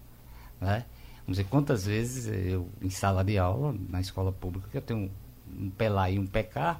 [0.61, 0.85] Né?
[1.25, 5.11] Vamos dizer, quantas vezes eu, em sala de aula, na escola pública, que eu tenho
[5.59, 6.77] um PELA e um PK,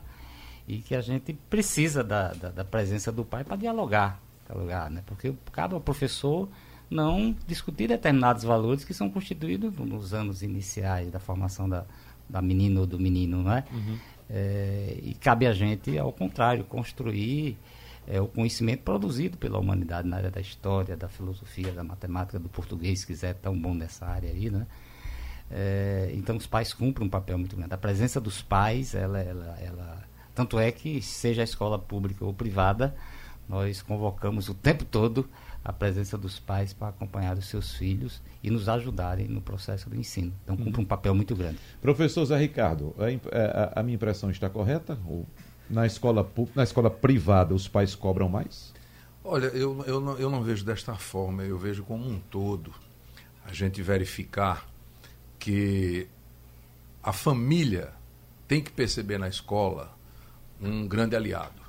[0.65, 5.03] e que a gente precisa da, da, da presença do pai para dialogar, dialogar né?
[5.05, 6.47] porque cada professor
[6.89, 11.85] não discutir determinados valores que são constituídos nos anos iniciais da formação da,
[12.27, 13.63] da menina ou do menino, não é?
[13.71, 13.97] Uhum.
[14.29, 17.57] é e cabe a gente, ao contrário, construir
[18.10, 22.50] é, o conhecimento produzido pela humanidade na área da história, da filosofia, da matemática, do
[22.50, 24.65] português, se quiser, tão bom nessa área aí, né?
[25.52, 27.74] É, então os pais cumprem um papel muito grande.
[27.74, 32.34] A presença dos pais, ela, ela, ela, tanto é que seja a escola pública ou
[32.34, 32.95] privada,
[33.48, 35.30] nós convocamos o tempo todo
[35.63, 39.95] a presença dos pais para acompanhar os seus filhos e nos ajudarem no processo do
[39.95, 40.34] ensino.
[40.43, 41.60] Então, cumpre um papel muito grande.
[41.82, 44.98] Professor Zé Ricardo, a, a, a minha impressão está correta?
[45.69, 48.73] Na escola, na escola privada, os pais cobram mais?
[49.23, 52.73] Olha, eu, eu, não, eu não vejo desta forma, eu vejo como um todo
[53.45, 54.67] a gente verificar
[55.38, 56.08] que
[57.03, 57.93] a família
[58.47, 59.95] tem que perceber na escola
[60.62, 61.60] um grande aliado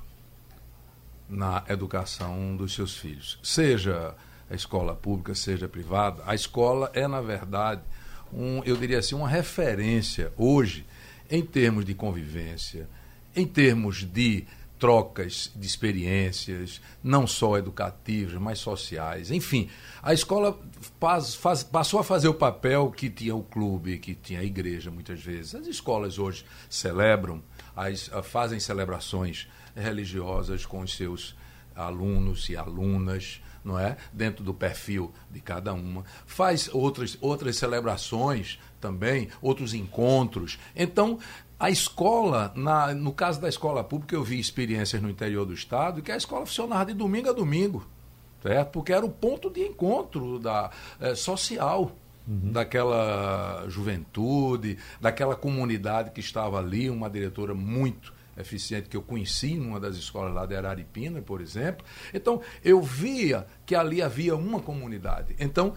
[1.29, 3.39] na educação dos seus filhos.
[3.41, 4.13] Seja
[4.49, 7.81] a escola pública, seja privada, a escola é, na verdade,
[8.33, 10.85] um, eu diria assim, uma referência hoje
[11.29, 12.89] em termos de convivência,
[13.35, 14.45] em termos de
[14.81, 19.29] trocas de experiências, não só educativas, mas sociais.
[19.29, 19.69] Enfim,
[20.01, 20.59] a escola
[20.99, 24.89] faz, faz, passou a fazer o papel que tinha o clube, que tinha a igreja,
[24.89, 25.53] muitas vezes.
[25.53, 27.43] As escolas hoje celebram,
[27.75, 31.35] as, fazem celebrações religiosas com os seus
[31.75, 33.97] alunos e alunas, não é?
[34.11, 36.03] Dentro do perfil de cada uma.
[36.25, 40.57] Faz outras, outras celebrações também, outros encontros.
[40.75, 41.19] Então,
[41.61, 46.01] a escola, na, no caso da escola pública, eu vi experiências no interior do estado
[46.01, 47.85] que a escola funcionava de domingo a domingo,
[48.41, 48.71] certo?
[48.71, 51.95] Porque era o ponto de encontro da, é, social.
[52.27, 52.51] Uhum.
[52.51, 59.79] daquela juventude, daquela comunidade que estava ali, uma diretora muito eficiente que eu conheci numa
[59.79, 61.83] das escolas lá de Araripina, por exemplo.
[62.13, 65.35] Então, eu via que ali havia uma comunidade.
[65.39, 65.73] Então,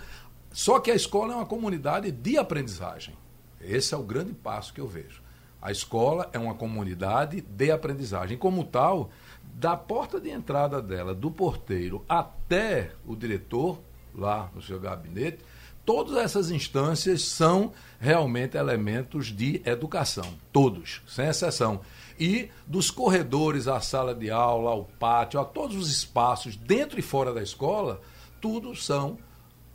[0.52, 3.14] só que a escola é uma comunidade de aprendizagem.
[3.58, 5.23] Esse é o grande passo que eu vejo.
[5.64, 8.36] A escola é uma comunidade de aprendizagem.
[8.36, 9.08] Como tal,
[9.54, 13.80] da porta de entrada dela, do porteiro até o diretor,
[14.14, 15.38] lá no seu gabinete,
[15.82, 20.34] todas essas instâncias são realmente elementos de educação.
[20.52, 21.80] Todos, sem exceção.
[22.20, 27.02] E dos corredores à sala de aula, ao pátio, a todos os espaços dentro e
[27.02, 28.02] fora da escola,
[28.38, 29.16] tudo são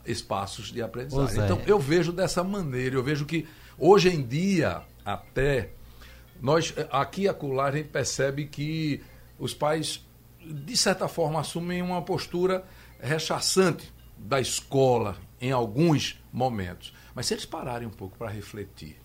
[0.05, 1.43] espaços de aprendizagem.
[1.43, 5.78] Então, eu vejo dessa maneira, eu vejo que hoje em dia, até
[6.41, 9.01] nós, aqui acolá, a gente percebe que
[9.37, 10.05] os pais,
[10.45, 12.63] de certa forma, assumem uma postura
[12.99, 16.93] rechaçante da escola em alguns momentos.
[17.15, 18.97] Mas se eles pararem um pouco para refletir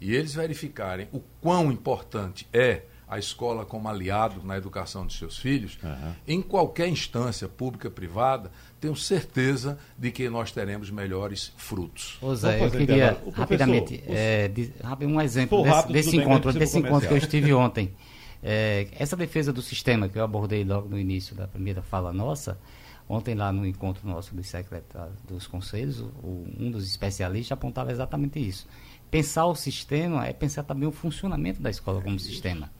[0.00, 5.36] e eles verificarem o quão importante é a escola como aliado na educação de seus
[5.36, 6.12] filhos, uhum.
[6.28, 12.18] em qualquer instância, pública, privada, tenho certeza de que nós teremos melhores frutos.
[12.22, 14.72] Ô Zé, eu queria rapidamente, é, de,
[15.04, 17.92] um exemplo desse, desse encontro, desse encontro que eu estive ontem.
[18.40, 22.60] É, essa defesa do sistema que eu abordei logo no início da primeira fala nossa,
[23.08, 28.38] ontem lá no encontro nosso dos secretários dos conselhos, o, um dos especialistas apontava exatamente
[28.38, 28.68] isso.
[29.10, 32.70] Pensar o sistema é pensar também o funcionamento da escola como sistema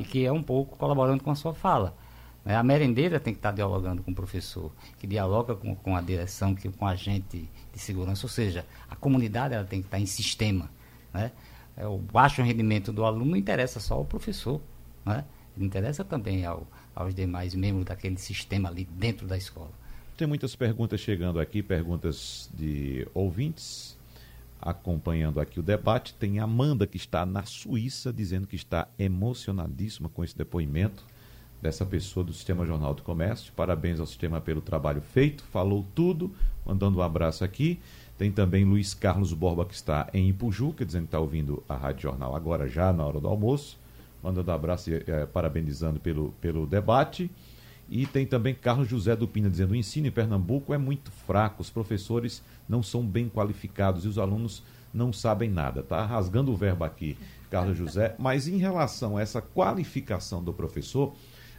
[0.00, 1.94] e que é um pouco colaborando com a sua fala.
[2.44, 2.56] Né?
[2.56, 6.54] A merendeira tem que estar dialogando com o professor, que dialoga com, com a direção,
[6.54, 10.06] que, com a agente de segurança, ou seja, a comunidade ela tem que estar em
[10.06, 10.70] sistema.
[11.12, 11.30] Né?
[11.76, 14.60] É, o baixo rendimento do aluno não interessa só ao professor,
[15.04, 15.24] né?
[15.58, 19.72] interessa também ao, aos demais membros daquele sistema ali dentro da escola.
[20.16, 23.98] Tem muitas perguntas chegando aqui, perguntas de ouvintes
[24.60, 26.14] acompanhando aqui o debate.
[26.14, 31.04] Tem Amanda, que está na Suíça, dizendo que está emocionadíssima com esse depoimento
[31.60, 33.52] dessa pessoa do Sistema Jornal do Comércio.
[33.54, 37.78] Parabéns ao sistema pelo trabalho feito, falou tudo, mandando um abraço aqui.
[38.16, 42.02] Tem também Luiz Carlos Borba, que está em Ipujuca, dizendo que está ouvindo a Rádio
[42.02, 43.78] Jornal agora, já na hora do almoço.
[44.22, 47.30] Mandando um abraço e é, parabenizando pelo, pelo debate.
[47.90, 51.60] E tem também Carlos José do Pina dizendo: o ensino em Pernambuco é muito fraco,
[51.60, 54.62] os professores não são bem qualificados e os alunos
[54.94, 55.80] não sabem nada.
[55.80, 57.18] Está rasgando o verbo aqui,
[57.50, 58.14] Carlos José.
[58.16, 61.12] Mas em relação a essa qualificação do professor,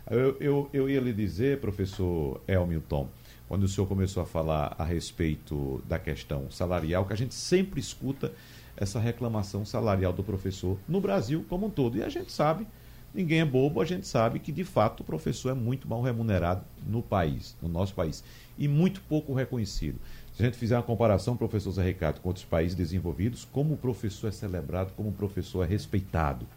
[0.10, 3.10] eu, eu, eu ia lhe dizer, professor Elmilton,
[3.48, 7.82] quando o senhor começou a falar a respeito da questão salarial, que a gente sempre
[7.82, 8.32] escuta
[8.78, 11.98] essa reclamação salarial do professor no Brasil como um todo.
[11.98, 12.65] E a gente sabe
[13.13, 16.63] Ninguém é bobo, a gente sabe que de fato o professor é muito mal remunerado
[16.88, 18.24] no país, no nosso país,
[18.58, 20.00] e muito pouco reconhecido.
[20.34, 23.77] Se a gente fizer uma comparação, professor Zé Ricardo, com outros países desenvolvidos, como o
[23.77, 26.48] professor é celebrado, como o professor é respeitado.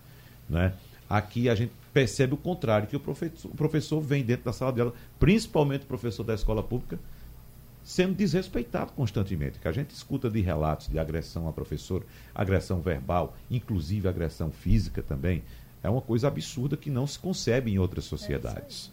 [0.49, 0.73] Né?
[1.11, 4.73] Aqui a gente percebe o contrário, que o professor, o professor vem dentro da sala
[4.73, 7.01] dela, principalmente o professor da escola pública,
[7.83, 9.59] sendo desrespeitado constantemente.
[9.59, 15.03] Que a gente escuta de relatos de agressão a professor, agressão verbal, inclusive agressão física
[15.03, 15.43] também
[15.85, 18.91] é uma coisa absurda que não se concebe em outras sociedades.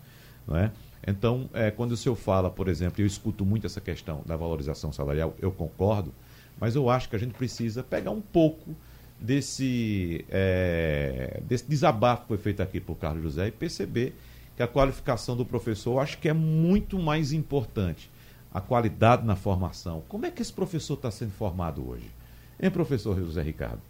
[0.48, 0.72] É não é?
[1.08, 4.92] Então, é, quando o senhor fala, por exemplo, eu escuto muito essa questão da valorização
[4.92, 6.14] salarial, eu concordo,
[6.60, 8.76] mas eu acho que a gente precisa pegar um pouco
[9.20, 14.32] desse, é, desse desabafo que foi feito aqui por Carlos José e perceber que
[14.62, 18.10] que a qualificação do professor eu acho que é muito mais importante.
[18.54, 20.04] A qualidade na formação.
[20.10, 22.12] Como é que esse professor está sendo formado hoje?
[22.62, 23.82] Hein, professor José Ricardo?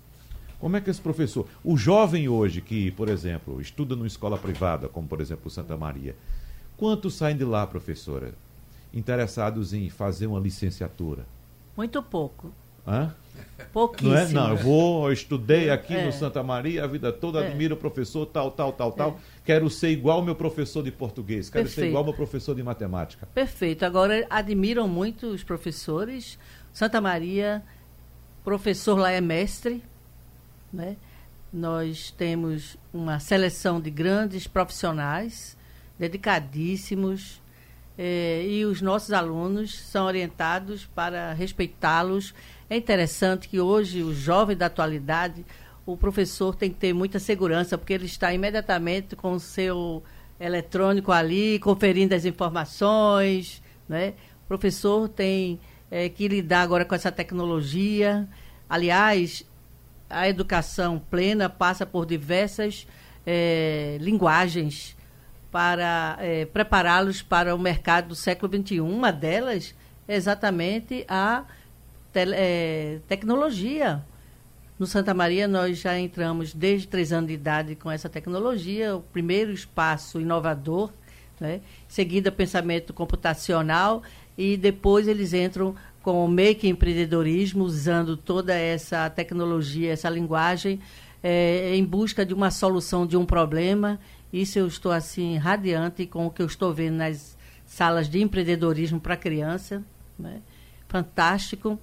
[0.62, 4.88] Como é que esse professor, o jovem hoje que, por exemplo, estuda numa escola privada,
[4.88, 6.16] como por exemplo Santa Maria,
[6.78, 8.36] quantos saem de lá, professora,
[8.94, 11.26] interessados em fazer uma licenciatura?
[11.76, 12.54] Muito pouco.
[12.88, 13.14] Hã?
[13.74, 14.12] Pouquíssimo.
[14.14, 14.28] Não é?
[14.30, 16.06] Não, eu vou, eu estudei aqui É.
[16.06, 17.48] no Santa Maria a vida toda, É.
[17.48, 19.20] admiro o professor, tal, tal, tal, tal.
[19.44, 21.90] Quero ser igual meu professor de português, quero ser Perfeito.
[21.90, 23.28] igual ao meu professor de matemática.
[23.34, 23.84] Perfeito.
[23.84, 26.38] Agora, admiram muito os professores.
[26.74, 27.64] Santa Maria,
[28.44, 29.84] professor lá é mestre.
[30.72, 30.98] Né?
[31.52, 35.58] Nós temos uma seleção de grandes profissionais,
[36.00, 37.42] dedicadíssimos,
[37.98, 42.34] eh, e os nossos alunos são orientados para respeitá-los.
[42.70, 45.46] É interessante que hoje, o jovem da atualidade,
[45.86, 50.02] o professor tem que ter muita segurança, porque ele está imediatamente com o seu
[50.40, 53.62] eletrônico ali, conferindo as informações.
[53.88, 54.14] Né?
[54.46, 55.60] O professor tem
[55.92, 58.28] eh, que lidar agora com essa tecnologia.
[58.70, 59.46] Aliás,
[60.12, 62.88] a educação plena passa por diversas
[63.26, 64.96] eh, linguagens
[65.52, 68.80] para eh, prepará-los para o mercado do século XXI.
[68.80, 69.76] Uma delas
[70.08, 71.44] é exatamente a
[72.12, 74.04] tele- eh, tecnologia.
[74.80, 79.02] No Santa Maria, nós já entramos desde três anos de idade com essa tecnologia, o
[79.02, 80.92] primeiro espaço inovador,
[81.40, 81.62] né?
[81.88, 84.02] seguida pensamento computacional,
[84.38, 90.80] e depois eles entram com o make empreendedorismo, usando toda essa tecnologia, essa linguagem,
[91.24, 94.00] eh, em busca de uma solução de um problema.
[94.34, 99.00] Isso eu estou assim radiante com o que eu estou vendo nas salas de empreendedorismo
[99.00, 99.84] para criança,
[100.18, 100.42] né?
[100.88, 101.80] fantástico.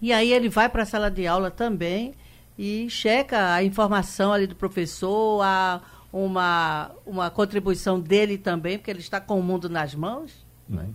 [0.00, 2.14] E aí ele vai para a sala de aula também
[2.58, 5.82] e checa a informação ali do professor, a,
[6.12, 10.46] uma, uma contribuição dele também, porque ele está com o mundo nas mãos.
[10.68, 10.88] né?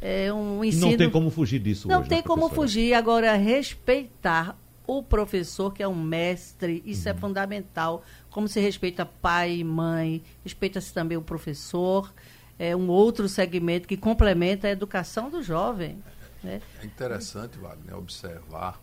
[0.00, 0.90] É um ensino.
[0.90, 2.94] Não tem como fugir disso Não hoje, tem né, como fugir.
[2.94, 7.14] Agora, respeitar o professor, que é um mestre, isso Uhum.
[7.14, 8.04] é fundamental.
[8.30, 12.12] Como se respeita pai e mãe, respeita-se também o professor.
[12.58, 16.02] É um outro segmento que complementa a educação do jovem.
[16.42, 16.60] Né?
[16.82, 18.80] É interessante, Wagner, observar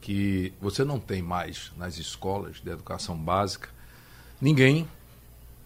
[0.00, 3.68] que você não tem mais nas escolas de educação básica
[4.40, 4.88] ninguém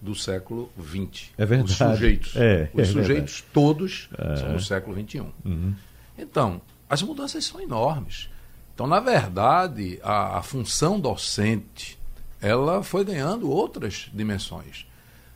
[0.05, 1.31] do século XX.
[1.39, 1.73] É verdade.
[1.73, 2.37] Os sujeitos.
[2.37, 5.21] É, os é sujeitos todos são do século XXI.
[5.45, 5.75] Uhum.
[6.19, 8.29] Então, as mudanças são enormes.
[8.75, 11.99] Então, na verdade, a, a função docente
[12.41, 14.87] ela foi ganhando outras dimensões.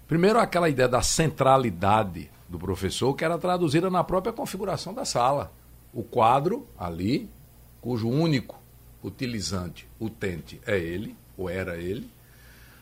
[0.07, 5.51] Primeiro, aquela ideia da centralidade do professor, que era traduzida na própria configuração da sala.
[5.93, 7.29] O quadro ali,
[7.81, 8.61] cujo único
[9.03, 12.11] utilizante, utente, é ele, ou era ele.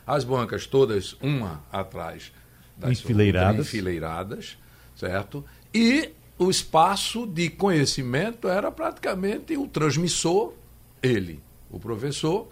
[0.07, 2.31] As bancas todas, uma atrás
[2.77, 3.49] das Enfileiradas.
[3.49, 4.57] outras, enfileiradas,
[4.95, 5.43] certo?
[5.73, 10.53] E o espaço de conhecimento era praticamente o transmissor,
[11.03, 12.47] ele, o professor,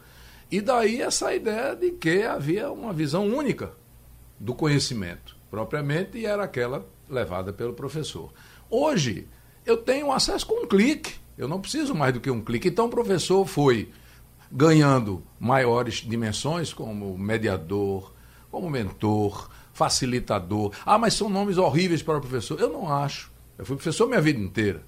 [0.52, 3.72] e daí essa ideia de que havia uma visão única
[4.40, 8.34] do conhecimento, propriamente, e era aquela levada pelo professor.
[8.70, 9.28] Hoje,
[9.66, 12.68] eu tenho acesso com um clique, eu não preciso mais do que um clique.
[12.68, 13.92] Então, o professor foi
[14.52, 18.14] ganhando maiores dimensões como mediador,
[18.52, 20.72] como mentor, facilitador.
[20.86, 22.60] Ah, mas são nomes horríveis para o professor.
[22.60, 23.32] Eu não acho.
[23.58, 24.84] Eu fui professor minha vida inteira.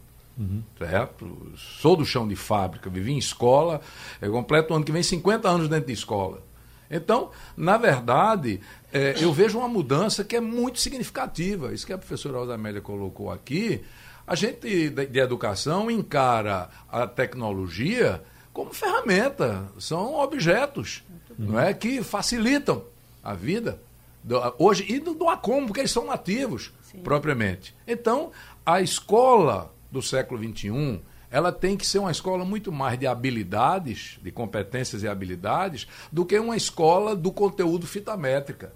[0.78, 1.52] Certo?
[1.56, 3.82] Sou do chão de fábrica, vivi em escola,
[4.22, 6.44] eu completo o ano que vem 50 anos dentro de escola.
[6.90, 8.62] Então, na verdade,
[8.94, 11.74] é, eu vejo uma mudança que é muito significativa.
[11.74, 13.84] Isso que a professora Rosa Amélia colocou aqui.
[14.26, 18.22] A gente de, de educação encara a tecnologia
[18.58, 21.04] como ferramenta, são objetos
[21.38, 22.84] não é, que facilitam
[23.24, 23.80] a vida
[24.24, 27.76] do- hoje e do, do acombo, porque eles são nativos propriamente.
[27.88, 28.32] Então,
[28.66, 31.00] a escola do século XXI,
[31.30, 36.26] ela tem que ser uma escola muito mais de habilidades, de competências e habilidades, do
[36.26, 38.74] que uma escola do conteúdo fitamétrica.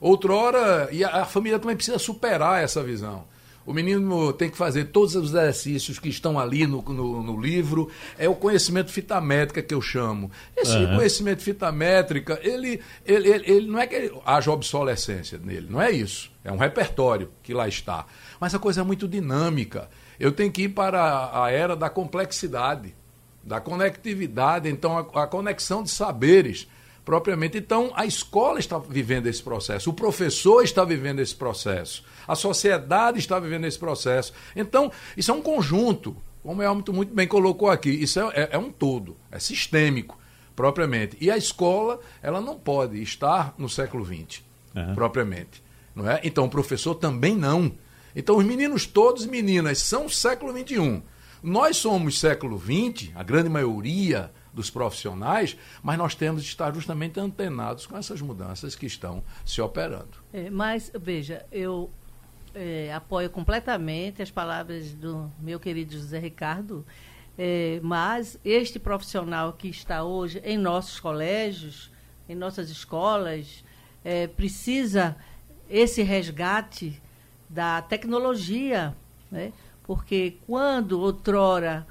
[0.00, 3.24] Outrora, e a, a família também precisa superar essa visão.
[3.64, 7.88] O menino tem que fazer todos os exercícios que estão ali no, no, no livro.
[8.18, 10.30] É o conhecimento fitamétrica que eu chamo.
[10.56, 10.96] Esse Aham.
[10.96, 15.90] conhecimento fitamétrica, ele, ele, ele, ele não é que ele- haja obsolescência nele, não é
[15.90, 16.30] isso.
[16.44, 18.04] É um repertório que lá está.
[18.40, 19.88] Mas a coisa é muito dinâmica.
[20.18, 22.94] Eu tenho que ir para a- a era da complexidade,
[23.44, 26.66] da conectividade, então a, a conexão de saberes
[27.04, 27.58] propriamente.
[27.58, 33.18] Então, a escola está vivendo esse processo, o professor está vivendo esse processo, a sociedade
[33.18, 34.32] está vivendo esse processo.
[34.54, 38.48] Então, isso é um conjunto, como o Elmito muito bem colocou aqui, isso é, é-
[38.52, 40.18] é um todo, é sistêmico,
[40.54, 41.16] propriamente.
[41.20, 44.42] E a escola, ela não pode estar no século XX,
[44.76, 44.94] Aham.
[44.94, 45.62] propriamente.
[45.94, 46.20] Não é?
[46.24, 47.72] Então o professor também não.
[48.16, 51.02] Então os meninos todos, meninas, são século XXI.
[51.42, 57.18] Nós somos século XX, a grande maioria dos profissionais, mas nós temos de estar justamente
[57.18, 60.18] antenados com essas mudanças que estão se operando.
[60.32, 61.90] É, mas, veja, eu
[62.54, 66.84] é, apoio completamente as palavras do meu querido José Ricardo,
[67.38, 71.90] é, mas este profissional que está hoje em nossos colégios,
[72.28, 73.64] em nossas escolas,
[74.04, 75.16] é, precisa
[75.68, 77.00] esse resgate
[77.48, 78.94] da tecnologia,
[79.30, 79.52] né?
[79.84, 81.86] porque quando outrora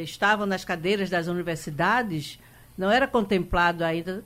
[0.00, 2.38] estavam nas cadeiras das universidades,
[2.76, 4.24] não era contemplado ainda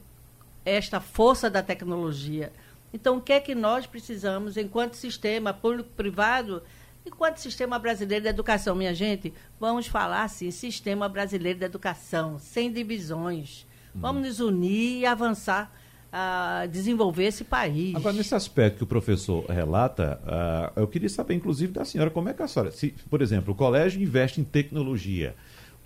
[0.65, 2.53] esta força da tecnologia.
[2.93, 6.63] Então, o que é que nós precisamos, enquanto sistema público-privado,
[7.05, 9.33] enquanto sistema brasileiro de educação, minha gente?
[9.61, 13.67] Vamos falar assim, sistema brasileiro de educação, sem divisões.
[13.95, 14.01] Uhum.
[14.01, 15.73] Vamos nos unir e avançar
[16.13, 17.95] a desenvolver esse país.
[17.95, 22.29] Agora, nesse aspecto que o professor relata, uh, eu queria saber, inclusive, da senhora, como
[22.29, 25.35] é que a senhora, se, por exemplo, o colégio investe em tecnologia,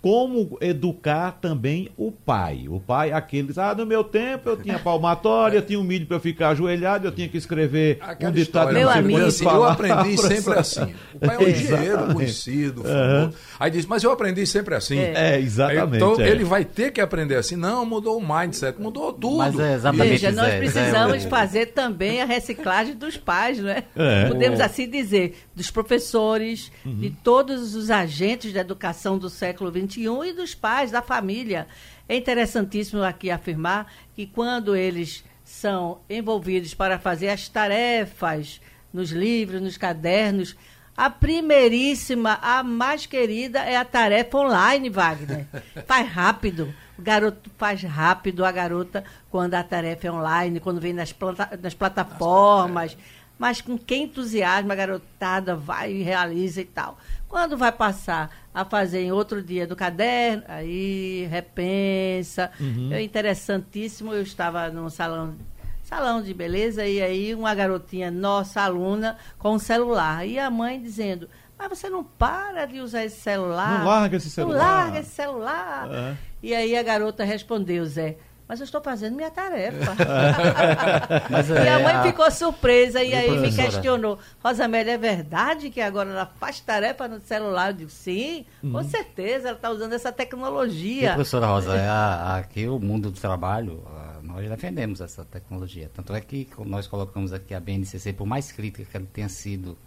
[0.01, 2.65] como educar também o pai.
[2.67, 6.19] O pai, aqueles, ah, no meu tempo eu tinha palmatória, eu tinha um milho para
[6.19, 8.73] ficar ajoelhado, eu tinha que escrever Aquela um ditado.
[8.73, 9.21] Meu amigo.
[9.21, 10.93] Assim, eu aprendi sempre assim.
[11.13, 13.31] O pai é um engenheiro conhecido, uhum.
[13.59, 14.97] Aí diz, mas eu aprendi sempre assim.
[14.97, 15.97] É, é exatamente.
[15.97, 16.29] Então é.
[16.29, 17.55] ele vai ter que aprender assim.
[17.55, 19.37] Não, mudou o mindset, mudou tudo.
[19.37, 23.83] Mas é exatamente Veja, nós precisamos fazer também a reciclagem dos pais, não é?
[23.95, 24.25] é.
[24.27, 26.95] Podemos assim dizer, dos professores, uhum.
[26.95, 31.67] de todos os agentes da educação do século XXI e dos pais, da família.
[32.07, 38.61] É interessantíssimo aqui afirmar que quando eles são envolvidos para fazer as tarefas
[38.93, 40.55] nos livros, nos cadernos,
[40.95, 45.47] a primeiríssima, a mais querida é a tarefa online, Wagner.
[45.87, 46.73] Faz rápido.
[46.97, 51.57] O garoto faz rápido a garota quando a tarefa é online, quando vem nas, plata
[51.59, 52.95] nas plataformas.
[53.39, 56.99] Mas com que entusiasmo a garotada vai e realiza e tal.
[57.27, 62.51] Quando vai passar a fazer em outro dia do caderno, aí repensa.
[62.59, 62.91] Uhum.
[62.91, 64.13] É interessantíssimo.
[64.13, 65.35] Eu estava num salão
[65.83, 70.81] salão de beleza e aí uma garotinha nossa aluna com um celular e a mãe
[70.81, 71.27] dizendo
[71.57, 75.09] mas você não para de usar esse celular não larga esse celular não larga esse
[75.09, 76.15] celular é.
[76.41, 78.15] e aí a garota respondeu Zé
[78.51, 79.95] mas eu estou fazendo minha tarefa.
[81.63, 82.03] e a mãe a...
[82.03, 84.19] ficou surpresa e, aí me questionou.
[84.43, 87.69] Rosamélia, é verdade que agora ela faz tarefa no celular?
[87.69, 88.73] Eu digo, sim, uhum.
[88.73, 91.11] com certeza, ela está usando essa tecnologia.
[91.11, 93.85] E, professora Rosa, é a, aqui o mundo do trabalho,
[94.21, 95.89] nós defendemos essa tecnologia.
[95.93, 99.77] Tanto é que nós colocamos aqui a BNCC, por mais crítica que ela tenha sido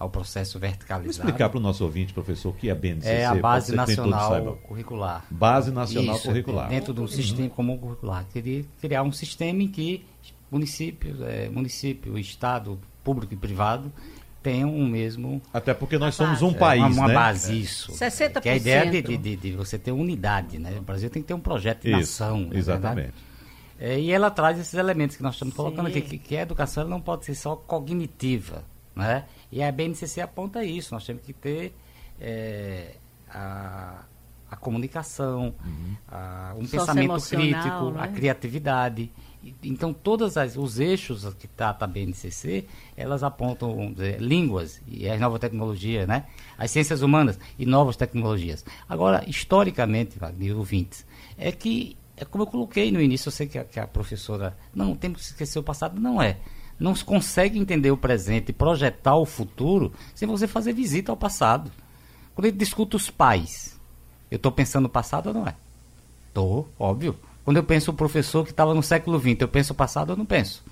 [0.00, 1.02] ao processo verticalizado.
[1.02, 3.10] Vou explicar para o nosso ouvinte, professor, o que é a BNCC?
[3.10, 5.26] É a Base Nacional Curricular.
[5.30, 6.68] Base Nacional Isso, Curricular.
[6.70, 7.06] Dentro do uhum.
[7.06, 8.24] Sistema Comum Curricular.
[8.32, 10.02] Queria criar um sistema em que
[10.50, 13.92] municípios, é, município, Estado, público e privado
[14.42, 15.42] tenham o mesmo...
[15.52, 17.14] Até porque nós somos um país, Uma, uma né?
[17.14, 17.92] base, isso.
[17.92, 18.40] 60%.
[18.40, 20.78] Que é a ideia de, de, de, você ter unidade, né?
[20.78, 22.48] O Brasil tem que ter um projeto de isso, nação.
[22.50, 23.12] É exatamente.
[23.78, 25.98] É, e ela traz esses elementos que nós estamos colocando Sim.
[25.98, 28.64] aqui, que, que a educação não pode ser só cognitiva,
[28.96, 29.26] né?
[29.52, 31.74] E a BNCC aponta isso, nós temos que ter
[32.20, 32.94] é,
[33.28, 34.04] a,
[34.48, 35.96] a, comunicação, uhum.
[36.08, 38.02] a, um pensamento crítico, né?
[38.02, 39.10] a criatividade.
[39.64, 45.40] Então, todos os eixos que trata a BNCC, elas apontam dizer, línguas e as novas
[45.40, 46.26] tecnologias, né?
[46.58, 48.64] as ciências humanas e novas tecnologias.
[48.88, 51.06] Agora, historicamente, Wagner, ouvintes,
[51.38, 54.56] é que, é como eu coloquei no início, eu sei que a, que a professora,
[54.74, 56.36] não, temos que esquecer o passado, não é
[56.80, 61.16] não se consegue entender o presente e projetar o futuro sem você fazer visita ao
[61.16, 61.70] passado.
[62.34, 63.78] Quando gente discute os pais,
[64.30, 65.54] eu estou pensando no passado ou não é?
[66.28, 67.16] Estou, óbvio.
[67.44, 70.16] Quando eu penso o professor que estava no século XX, eu penso o passado ou
[70.16, 70.64] não penso?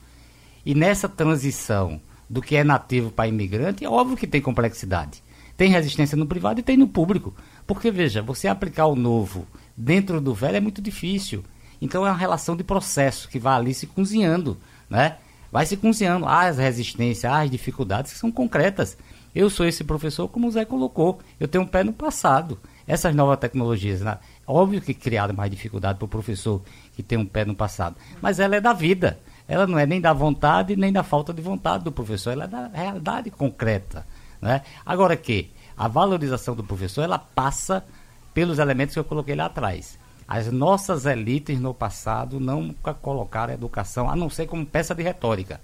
[0.65, 5.23] E nessa transição do que é nativo para imigrante, é óbvio que tem complexidade.
[5.57, 7.35] Tem resistência no privado e tem no público.
[7.67, 9.47] Porque, veja, você aplicar o novo
[9.77, 11.45] dentro do velho é muito difícil.
[11.81, 14.57] Então é uma relação de processo que vai ali se cozinhando,
[14.89, 15.17] né?
[15.51, 16.27] Vai se cozinhando.
[16.27, 18.97] Há as resistências, as dificuldades que são concretas.
[19.35, 21.19] Eu sou esse professor, como o Zé colocou.
[21.39, 22.59] Eu tenho um pé no passado.
[22.87, 24.19] Essas novas tecnologias, né?
[24.47, 26.63] óbvio que criaram mais dificuldade para o professor
[26.97, 27.97] que tem um pé no passado.
[28.21, 29.21] Mas ela é da vida.
[29.47, 32.33] Ela não é nem da vontade, nem da falta de vontade do professor.
[32.33, 34.07] Ela é da realidade concreta.
[34.41, 34.63] Né?
[34.85, 37.85] Agora que a valorização do professor, ela passa
[38.33, 39.98] pelos elementos que eu coloquei lá atrás.
[40.29, 45.03] As nossas elites no passado nunca colocaram a educação, a não ser como peça de
[45.03, 45.59] retórica.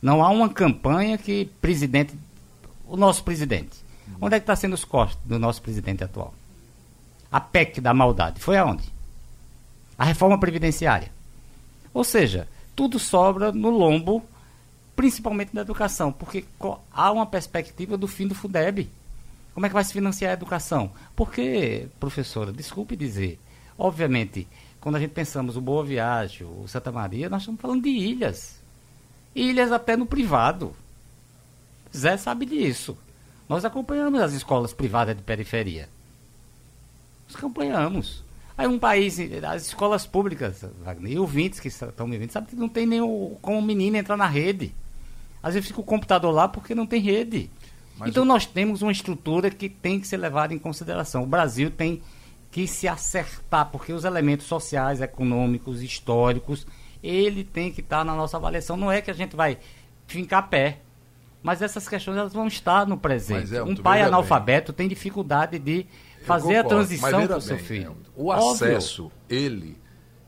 [0.00, 2.14] Não há uma campanha que presidente,
[2.86, 3.76] o nosso presidente,
[4.20, 6.32] onde é que está sendo os costos do nosso presidente atual?
[7.30, 8.84] A PEC da maldade, foi aonde?
[9.98, 11.10] A reforma previdenciária.
[11.92, 12.46] Ou seja,
[12.76, 14.22] tudo sobra no lombo
[14.94, 16.44] principalmente na educação, porque
[16.92, 18.90] há uma perspectiva do fim do Fundeb.
[19.54, 20.90] Como é que vai se financiar a educação?
[21.14, 23.38] Porque, professora, desculpe dizer,
[23.78, 24.46] obviamente,
[24.80, 28.60] quando a gente pensamos o Boa Viagem, o Santa Maria, nós estamos falando de ilhas.
[29.34, 30.74] Ilhas até no privado.
[31.96, 32.98] Zé sabe disso.
[33.48, 35.88] Nós acompanhamos as escolas privadas de periferia.
[37.26, 38.24] Nós acompanhamos.
[38.56, 42.56] Aí um país, as escolas públicas, Wagner, e ouvintes que estão me ouvindo, sabe que
[42.56, 44.74] não tem nem o, como o menino entrar na rede.
[45.42, 47.48] Às vezes fica o computador lá porque não tem rede.
[47.96, 48.26] Mas então o...
[48.26, 51.22] nós temos uma estrutura que tem que ser levada em consideração.
[51.22, 52.02] O Brasil tem
[52.50, 56.66] que se acertar, porque os elementos sociais, econômicos, históricos,
[57.02, 58.76] ele tem que estar na nossa avaliação.
[58.76, 59.58] Não é que a gente vai
[60.06, 60.78] fincar pé.
[61.42, 63.54] Mas essas questões elas vão estar no presente.
[63.54, 64.76] É, um pai analfabeto bem.
[64.76, 65.86] tem dificuldade de
[66.24, 67.96] fazer a transição para o seu filho.
[68.16, 69.78] o acesso, ele,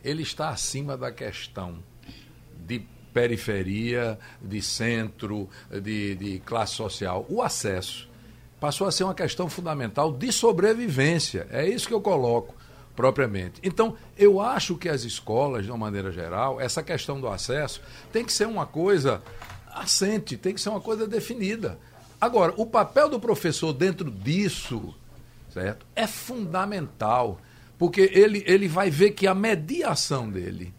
[0.04, 1.82] ele está acima da questão
[2.66, 2.80] de
[3.12, 5.48] periferia, de centro,
[5.82, 7.26] de, de classe social.
[7.28, 8.09] O acesso
[8.60, 11.46] passou a ser uma questão fundamental de sobrevivência.
[11.50, 12.54] É isso que eu coloco
[12.94, 13.60] propriamente.
[13.62, 17.80] Então, eu acho que as escolas, de uma maneira geral, essa questão do acesso
[18.12, 19.22] tem que ser uma coisa
[19.72, 21.78] assente, tem que ser uma coisa definida.
[22.20, 24.94] Agora, o papel do professor dentro disso,
[25.50, 25.86] certo?
[25.96, 27.40] É fundamental,
[27.78, 30.74] porque ele, ele vai ver que a mediação dele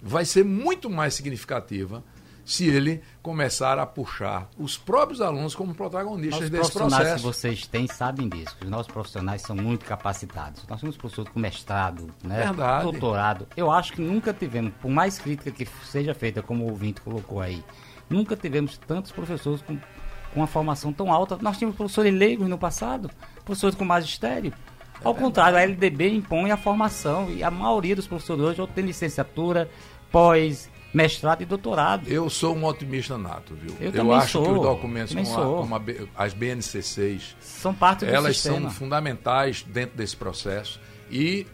[0.00, 2.04] vai ser muito mais significativa
[2.46, 7.66] se ele começar a puxar os próprios alunos como protagonistas Os desse profissionais que vocês
[7.66, 8.56] têm sabem disso.
[8.62, 10.64] Os nossos profissionais são muito capacitados.
[10.68, 12.84] Nós temos professores com mestrado, né, Verdade.
[12.84, 13.48] doutorado.
[13.56, 17.40] Eu acho que nunca tivemos, por mais crítica que seja feita, como o ouvinte colocou
[17.40, 17.64] aí,
[18.08, 21.36] nunca tivemos tantos professores com, com uma formação tão alta.
[21.42, 23.10] Nós tínhamos professores leigos no passado,
[23.44, 24.54] professores com magistério.
[25.02, 28.68] Ao é contrário, a LDB impõe a formação e a maioria dos professores hoje ou
[28.68, 29.68] tem licenciatura,
[30.12, 32.08] pós, mestrado e doutorado.
[32.08, 33.76] Eu sou um otimista nato, viu?
[33.78, 34.44] Eu, eu acho sou.
[34.44, 38.62] que os documentos como, a, como a, as BNC6 são parte do elas sistema.
[38.62, 40.80] são fundamentais dentro desse processo.
[41.10, 41.46] E,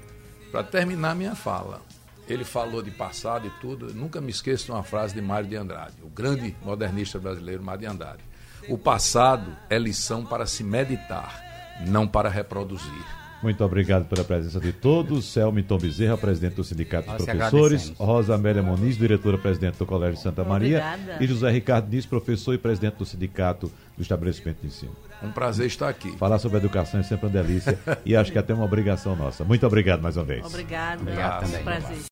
[0.53, 1.83] para terminar minha fala,
[2.29, 5.49] ele falou de passado e tudo, eu nunca me esqueço de uma frase de Mário
[5.49, 8.23] de Andrade, o grande modernista brasileiro Mário de Andrade.
[8.69, 11.43] O passado é lição para se meditar,
[11.89, 13.22] não para reproduzir.
[13.43, 15.25] Muito obrigado pela presença de todos.
[15.33, 17.93] Selmiton Bezerra, presidente do Sindicato dos Professores.
[17.99, 20.79] Rosa Amélia Moniz, diretora-presidente do Colégio Santa Maria.
[20.79, 21.25] Obrigada.
[21.25, 24.93] E José Ricardo Dias, professor e presidente do Sindicato do Estabelecimento de Ensino.
[25.23, 26.17] Um prazer estar aqui.
[26.17, 29.45] Falar sobre educação é sempre uma delícia e acho que é até uma obrigação nossa.
[29.45, 30.45] Muito obrigado mais uma vez.
[30.45, 31.01] Obrigado.
[31.01, 31.63] Obrigado também.
[31.63, 32.12] Prazer.